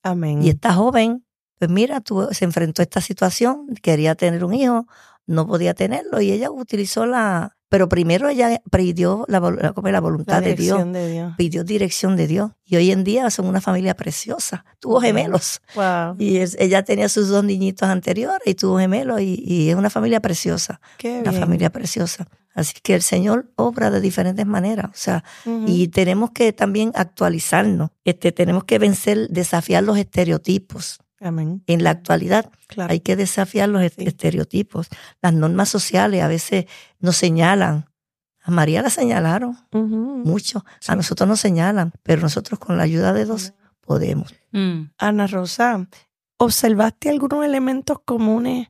[0.03, 0.43] Amén.
[0.43, 1.27] Y esta joven
[1.57, 4.87] pues mira, tú, se enfrentó a esta situación, quería tener un hijo,
[5.25, 7.56] no podía tenerlo y ella utilizó la...
[7.69, 10.81] Pero primero ella pidió la, la voluntad de, Dios,
[11.35, 12.51] pidió dirección de Dios.
[12.63, 14.65] Y hoy en día son una familia preciosa.
[14.79, 15.61] Tuvo gemelos.
[15.75, 16.15] Wow.
[16.17, 20.79] Y ella tenía sus dos niñitos anteriores y tuvo gemelos y, es una familia preciosa.
[20.97, 22.27] Qué una familia preciosa.
[22.57, 25.23] Así que el Señor obra de diferentes maneras, o sea,
[25.67, 30.97] y tenemos que también actualizarnos, este, tenemos que vencer, desafiar los estereotipos.
[31.19, 34.87] En la actualidad hay que desafiar los estereotipos.
[35.21, 36.65] Las normas sociales a veces
[36.99, 37.89] nos señalan.
[38.43, 40.63] A María la señalaron mucho.
[40.87, 44.33] A nosotros nos señalan, pero nosotros con la ayuda de Dios podemos.
[44.51, 44.91] Mm.
[44.97, 45.87] Ana Rosa,
[46.37, 48.67] ¿observaste algunos elementos comunes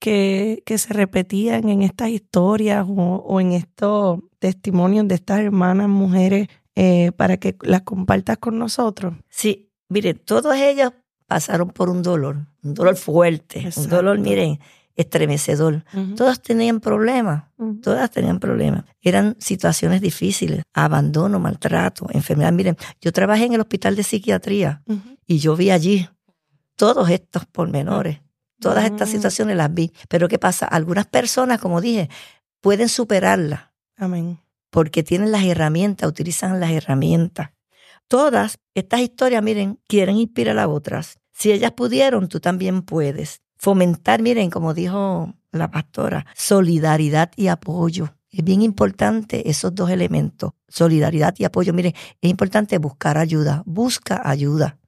[0.00, 6.48] que, que se repetían en estas historias o, en estos testimonios de estas hermanas mujeres
[6.74, 9.14] eh, para que las compartas con nosotros?
[9.28, 10.92] Sí, mire, todos ellos
[11.32, 14.60] pasaron por un dolor, un dolor fuerte, un dolor, miren,
[14.94, 15.82] estremecedor.
[16.14, 17.44] Todas tenían problemas,
[17.80, 18.84] todas tenían problemas.
[19.00, 22.52] Eran situaciones difíciles, abandono, maltrato, enfermedad.
[22.52, 24.82] Miren, yo trabajé en el hospital de psiquiatría
[25.26, 26.06] y yo vi allí
[26.76, 28.20] todos estos pormenores,
[28.60, 29.12] todas estas mm.
[29.12, 29.90] situaciones las vi.
[30.10, 30.66] Pero ¿qué pasa?
[30.66, 32.10] Algunas personas, como dije,
[32.60, 33.70] pueden superarlas.
[33.96, 34.38] Amén.
[34.68, 37.52] Porque tienen las herramientas, utilizan las herramientas.
[38.06, 41.21] Todas estas historias, miren, quieren inspirar a otras.
[41.32, 43.42] Si ellas pudieron, tú también puedes.
[43.56, 48.14] Fomentar, miren, como dijo la pastora, solidaridad y apoyo.
[48.30, 51.72] Es bien importante esos dos elementos, solidaridad y apoyo.
[51.72, 54.78] Miren, es importante buscar ayuda, busca ayuda.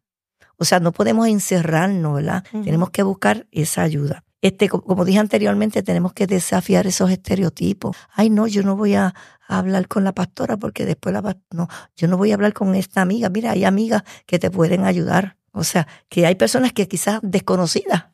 [0.57, 2.45] O sea, no podemos encerrarnos, ¿verdad?
[2.65, 4.25] Tenemos que buscar esa ayuda.
[4.41, 7.97] Este, como dije anteriormente, tenemos que desafiar esos estereotipos.
[8.13, 9.15] Ay, no, yo no voy a,
[9.47, 13.03] hablar con la pastora porque después la no, yo no voy a hablar con esta
[13.03, 13.29] amiga.
[13.29, 15.37] Mira, hay amigas que te pueden ayudar.
[15.57, 18.07] O sea, que hay personas que quizás desconocidas,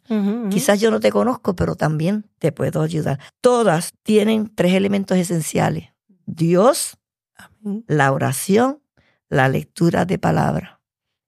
[0.51, 3.19] quizás yo no te conozco, pero también te puedo ayudar.
[3.41, 5.89] Todas tienen tres elementos esenciales.
[6.27, 6.99] Dios,
[7.87, 8.83] la oración,
[9.31, 10.83] la lectura de palabra.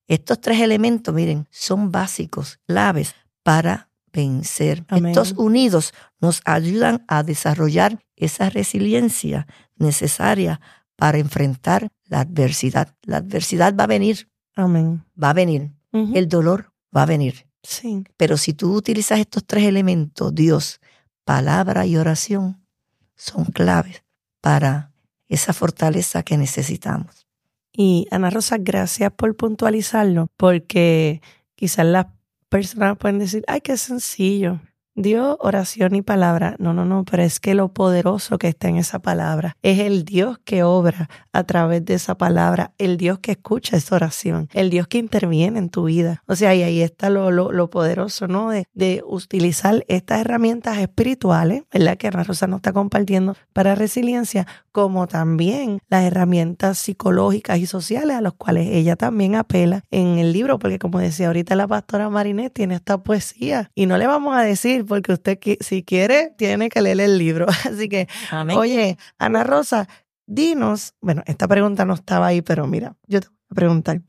[0.07, 4.85] Estos tres elementos, miren, son básicos, claves para vencer.
[4.91, 9.47] Estos unidos nos ayudan a desarrollar esa resiliencia
[9.77, 10.61] necesaria
[10.97, 12.95] para enfrentar la adversidad.
[13.01, 14.29] La adversidad va a venir.
[14.55, 15.07] Amén.
[15.21, 17.47] Va a venir el dolor va a venir.
[17.62, 18.05] Sí.
[18.16, 20.80] Pero si tú utilizas estos tres elementos, Dios,
[21.24, 22.66] palabra y oración,
[23.14, 24.03] son claves
[24.40, 24.93] para
[25.28, 27.26] esa fortaleza que necesitamos.
[27.72, 31.22] Y Ana Rosa, gracias por puntualizarlo, porque
[31.55, 32.07] quizás las
[32.49, 34.61] personas pueden decir, ay, qué sencillo.
[34.95, 36.55] Dios, oración y palabra.
[36.59, 40.05] No, no, no, pero es que lo poderoso que está en esa palabra es el
[40.05, 44.68] Dios que obra a través de esa palabra, el Dios que escucha esa oración, el
[44.70, 46.22] Dios que interviene en tu vida.
[46.26, 48.51] O sea, y ahí está lo, lo, poderoso, ¿no?
[48.51, 51.97] De, de, utilizar estas herramientas espirituales, ¿verdad?
[51.97, 58.16] Que Ana Rosa nos está compartiendo para resiliencia, como también las herramientas psicológicas y sociales
[58.16, 62.11] a las cuales ella también apela en el libro, porque como decía ahorita la pastora
[62.11, 66.68] Marinet, tiene esta poesía y no le vamos a decir porque usted si quiere tiene
[66.68, 67.47] que leer el libro.
[67.64, 68.09] Así que,
[68.57, 69.89] oye, Ana Rosa,
[70.26, 74.03] dinos, bueno, esta pregunta no estaba ahí, pero mira, yo te voy a preguntar.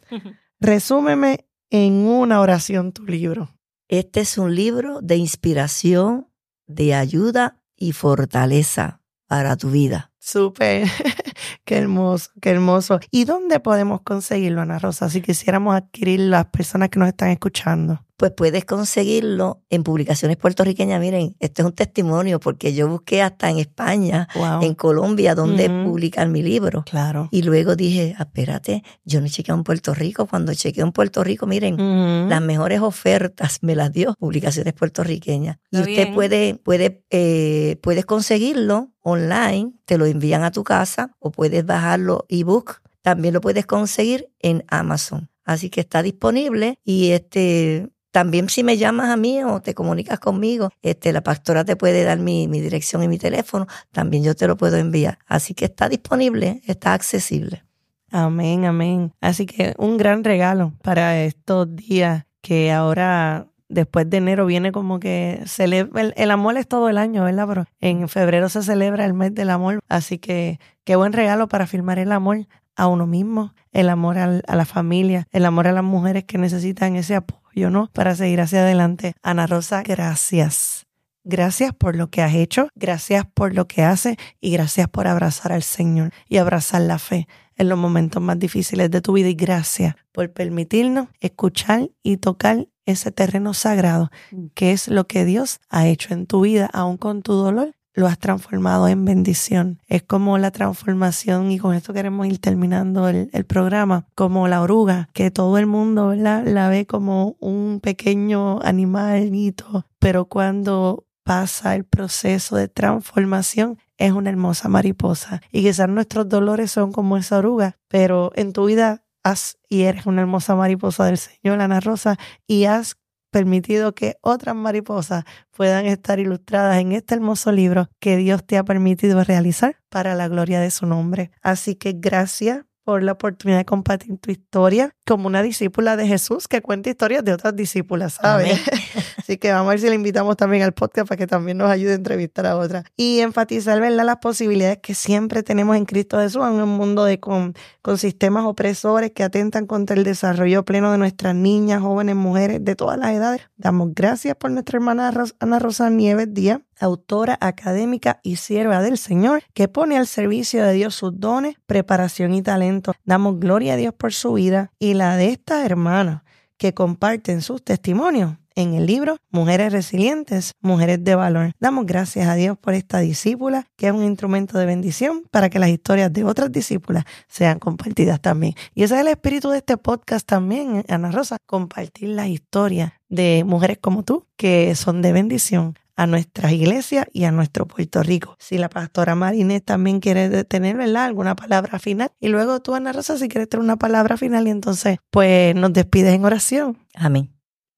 [0.59, 3.49] Resúmeme en una oración tu libro.
[3.87, 6.27] Este es un libro de inspiración,
[6.67, 10.11] de ayuda y fortaleza para tu vida.
[10.19, 10.87] Súper,
[11.65, 12.99] qué hermoso, qué hermoso.
[13.11, 18.05] ¿Y dónde podemos conseguirlo, Ana Rosa, si quisiéramos adquirir las personas que nos están escuchando?
[18.17, 20.99] Pues puedes conseguirlo en publicaciones puertorriqueñas.
[20.99, 24.27] Miren, esto es un testimonio porque yo busqué hasta en España,
[24.61, 26.83] en Colombia, donde publican mi libro.
[26.83, 27.29] Claro.
[27.31, 30.27] Y luego dije, ah, espérate, yo no chequeo en Puerto Rico.
[30.27, 35.57] Cuando chequeo en Puerto Rico, miren, las mejores ofertas me las dio publicaciones puertorriqueñas.
[35.71, 41.31] y usted puede, puede, eh, puedes conseguirlo online, te lo envían a tu casa o
[41.31, 42.81] puedes bajarlo ebook.
[43.01, 45.29] También lo puedes conseguir en Amazon.
[45.43, 50.19] Así que está disponible y este también si me llamas a mí o te comunicas
[50.19, 54.35] conmigo, este, la pastora te puede dar mi, mi dirección y mi teléfono, también yo
[54.35, 55.17] te lo puedo enviar.
[55.25, 57.63] Así que está disponible, está accesible.
[58.11, 59.13] Amén, amén.
[59.19, 64.99] Así que un gran regalo para estos días que ahora después de enero viene como
[64.99, 67.47] que celebra, el, el, amor es todo el año, ¿verdad?
[67.47, 71.65] Pero en febrero se celebra el mes del amor, así que qué buen regalo para
[71.65, 72.45] firmar el amor
[72.75, 76.95] a uno mismo, el amor a la familia, el amor a las mujeres que necesitan
[76.95, 77.89] ese apoyo, ¿no?
[77.93, 79.13] Para seguir hacia adelante.
[79.21, 80.85] Ana Rosa, gracias.
[81.25, 85.53] Gracias por lo que has hecho, gracias por lo que haces y gracias por abrazar
[85.53, 89.35] al Señor y abrazar la fe en los momentos más difíciles de tu vida y
[89.35, 94.47] gracias por permitirnos escuchar y tocar ese terreno sagrado mm.
[94.53, 98.07] que es lo que Dios ha hecho en tu vida, aún con tu dolor lo
[98.07, 99.79] has transformado en bendición.
[99.87, 105.09] Es como la transformación, y con esto queremos ir terminando el, programa, como la oruga,
[105.13, 112.55] que todo el mundo la ve como un pequeño animalito, pero cuando pasa el proceso
[112.55, 115.41] de transformación, es una hermosa mariposa.
[115.51, 120.05] Y quizás nuestros dolores son como esa oruga, pero en tu vida has y eres
[120.05, 122.97] una hermosa mariposa del Señor, Ana Rosa, y has
[123.33, 128.63] permitido que otras mariposas puedan estar ilustradas en este hermoso libro que Dios te ha
[128.63, 131.31] permitido realizar para la gloria de su nombre.
[131.41, 136.47] Así que gracias por la oportunidad de compartir tu historia como una discípula de Jesús
[136.47, 138.59] que cuenta historias de otras discípulas, ¿sabes?
[139.17, 141.69] Así que vamos a ver si le invitamos también al podcast para que también nos
[141.69, 142.85] ayude a entrevistar a otras.
[142.97, 147.19] Y enfatizar, ¿verdad?, las posibilidades que siempre tenemos en Cristo Jesús en un mundo de
[147.19, 152.63] con, con sistemas opresores que atentan contra el desarrollo pleno de nuestras niñas, jóvenes, mujeres
[152.63, 153.41] de todas las edades.
[153.57, 159.43] Damos gracias por nuestra hermana Ana Rosa Nieves Díaz autora académica y sierva del Señor,
[159.53, 162.93] que pone al servicio de Dios sus dones, preparación y talento.
[163.05, 166.23] Damos gloria a Dios por su vida y la de estas hermanas
[166.57, 171.51] que comparten sus testimonios en el libro Mujeres Resilientes, Mujeres de Valor.
[171.59, 175.59] Damos gracias a Dios por esta discípula, que es un instrumento de bendición para que
[175.59, 178.53] las historias de otras discípulas sean compartidas también.
[178.75, 183.43] Y ese es el espíritu de este podcast también, Ana Rosa, compartir las historias de
[183.45, 188.35] mujeres como tú, que son de bendición a nuestras iglesias y a nuestro Puerto Rico.
[188.39, 191.05] Si la pastora Marinés también quiere tener, ¿verdad?
[191.05, 192.11] Alguna palabra final.
[192.19, 195.73] Y luego tú, Ana Rosa, si quieres tener una palabra final y entonces, pues nos
[195.73, 196.77] despides en oración.
[196.95, 197.31] Amén.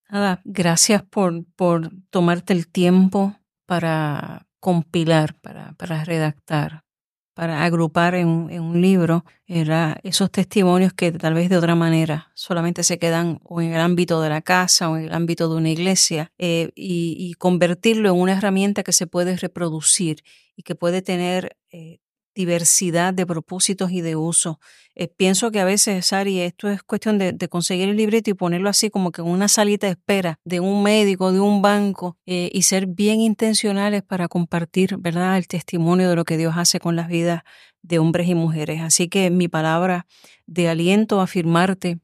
[0.10, 3.36] Nada, gracias por, por tomarte el tiempo
[3.66, 6.85] para compilar, para, para redactar
[7.36, 12.82] para agrupar en, un libro era esos testimonios que tal vez de otra manera solamente
[12.82, 15.70] se quedan o en el ámbito de la casa o en el ámbito de una
[15.70, 20.24] iglesia eh, y, convertirlo en una herramienta que se puede reproducir
[20.56, 22.00] y que puede tener eh,
[22.36, 24.60] diversidad de propósitos y de uso.
[24.94, 28.70] Eh, pienso que a veces, Sari, esto es cuestión de, conseguir el libreto y ponerlo
[28.70, 32.50] así como que en una salita de espera de un médico, de un banco, eh,
[32.54, 36.96] y ser bien intencionales para compartir, ¿verdad?, el testimonio de lo que Dios hace con
[36.96, 37.44] las vidas
[37.82, 38.82] de hombres y mujeres.
[38.82, 40.06] Así que mi palabra
[40.46, 42.00] de aliento a afirmarte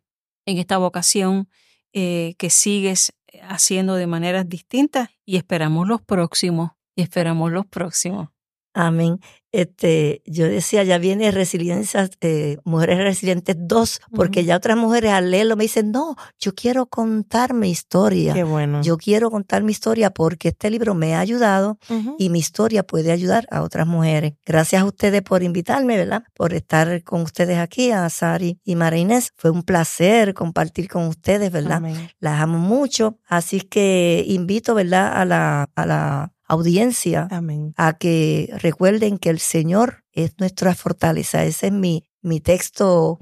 [0.46, 1.50] en esta vocación
[1.94, 3.14] eh, que sigues
[3.44, 8.30] haciendo de maneras distintas y esperamos los próximos, y esperamos los próximos.
[8.74, 9.20] Amén.
[9.54, 15.30] Este, yo decía, ya viene Resiliencia, eh, Mujeres Resilientes 2, porque ya otras mujeres al
[15.30, 18.34] leerlo me dicen, no, yo quiero contar mi historia.
[18.34, 18.82] Qué bueno.
[18.82, 21.78] Yo quiero contar mi historia porque este libro me ha ayudado
[22.18, 24.34] y mi historia puede ayudar a otras mujeres.
[24.46, 26.24] Gracias a ustedes por invitarme, ¿verdad?
[26.34, 29.34] Por estar con ustedes aquí, a Sari y María Inés.
[29.36, 31.82] Fue un placer compartir con ustedes, ¿verdad?
[32.20, 33.18] Las amo mucho.
[33.28, 35.12] Así que invito, ¿verdad?
[35.14, 37.30] A la, a la audiencia
[37.78, 41.46] a que recuerden que el Señor es nuestra fortaleza.
[41.46, 43.18] Ese es mi, mi texto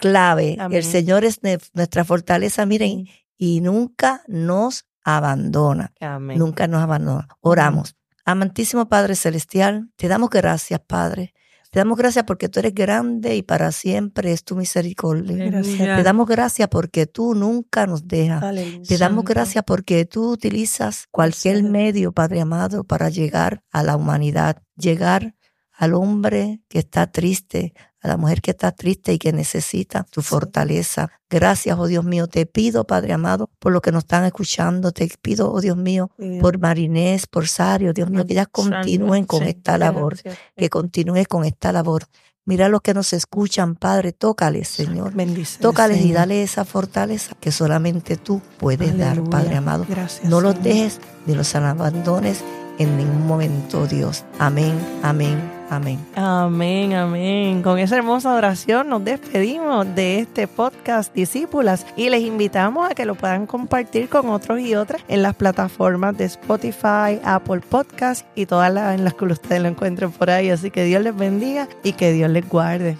[0.00, 0.58] clave.
[0.70, 1.40] El Señor es
[1.74, 3.06] nuestra fortaleza, miren,
[3.38, 5.92] y nunca nos abandona.
[6.20, 7.28] Nunca nos abandona.
[7.40, 7.94] Oramos.
[8.24, 11.32] Amantísimo Padre Celestial, te damos gracias, Padre,
[11.76, 15.60] te damos gracias porque tú eres grande y para siempre es tu misericordia.
[15.60, 18.42] Te damos gracias porque tú nunca nos dejas.
[18.88, 24.62] Te damos gracias porque tú utilizas cualquier medio, Padre amado, para llegar a la humanidad,
[24.74, 25.34] llegar
[25.70, 27.74] al hombre que está triste,
[28.06, 31.10] a la mujer que está triste y que necesita tu fortaleza.
[31.28, 32.28] Gracias, oh Dios mío.
[32.28, 34.92] Te pido, Padre amado, por lo que nos están escuchando.
[34.92, 39.42] Te pido, oh Dios mío, por Marinés, por Sario, Dios mío, que ellas continúen con
[39.42, 40.16] esta labor,
[40.56, 42.04] que continúen con esta labor.
[42.44, 45.12] Mira los que nos escuchan, Padre, tócales, Señor.
[45.14, 45.58] Bendice.
[45.58, 49.84] Tócales y dale esa fortaleza que solamente tú puedes dar, Padre amado.
[49.88, 52.44] Gracias, no los dejes ni los abandones
[52.78, 54.24] en ningún momento, Dios.
[54.38, 55.98] Amén, amén, amén.
[56.14, 57.62] Amén, amén.
[57.62, 63.04] Con esa hermosa oración nos despedimos de este podcast Discípulas y les invitamos a que
[63.04, 68.46] lo puedan compartir con otros y otras en las plataformas de Spotify, Apple Podcast y
[68.46, 70.50] todas las en las que ustedes lo encuentren por ahí.
[70.50, 72.96] Así que Dios les bendiga y que Dios les guarde.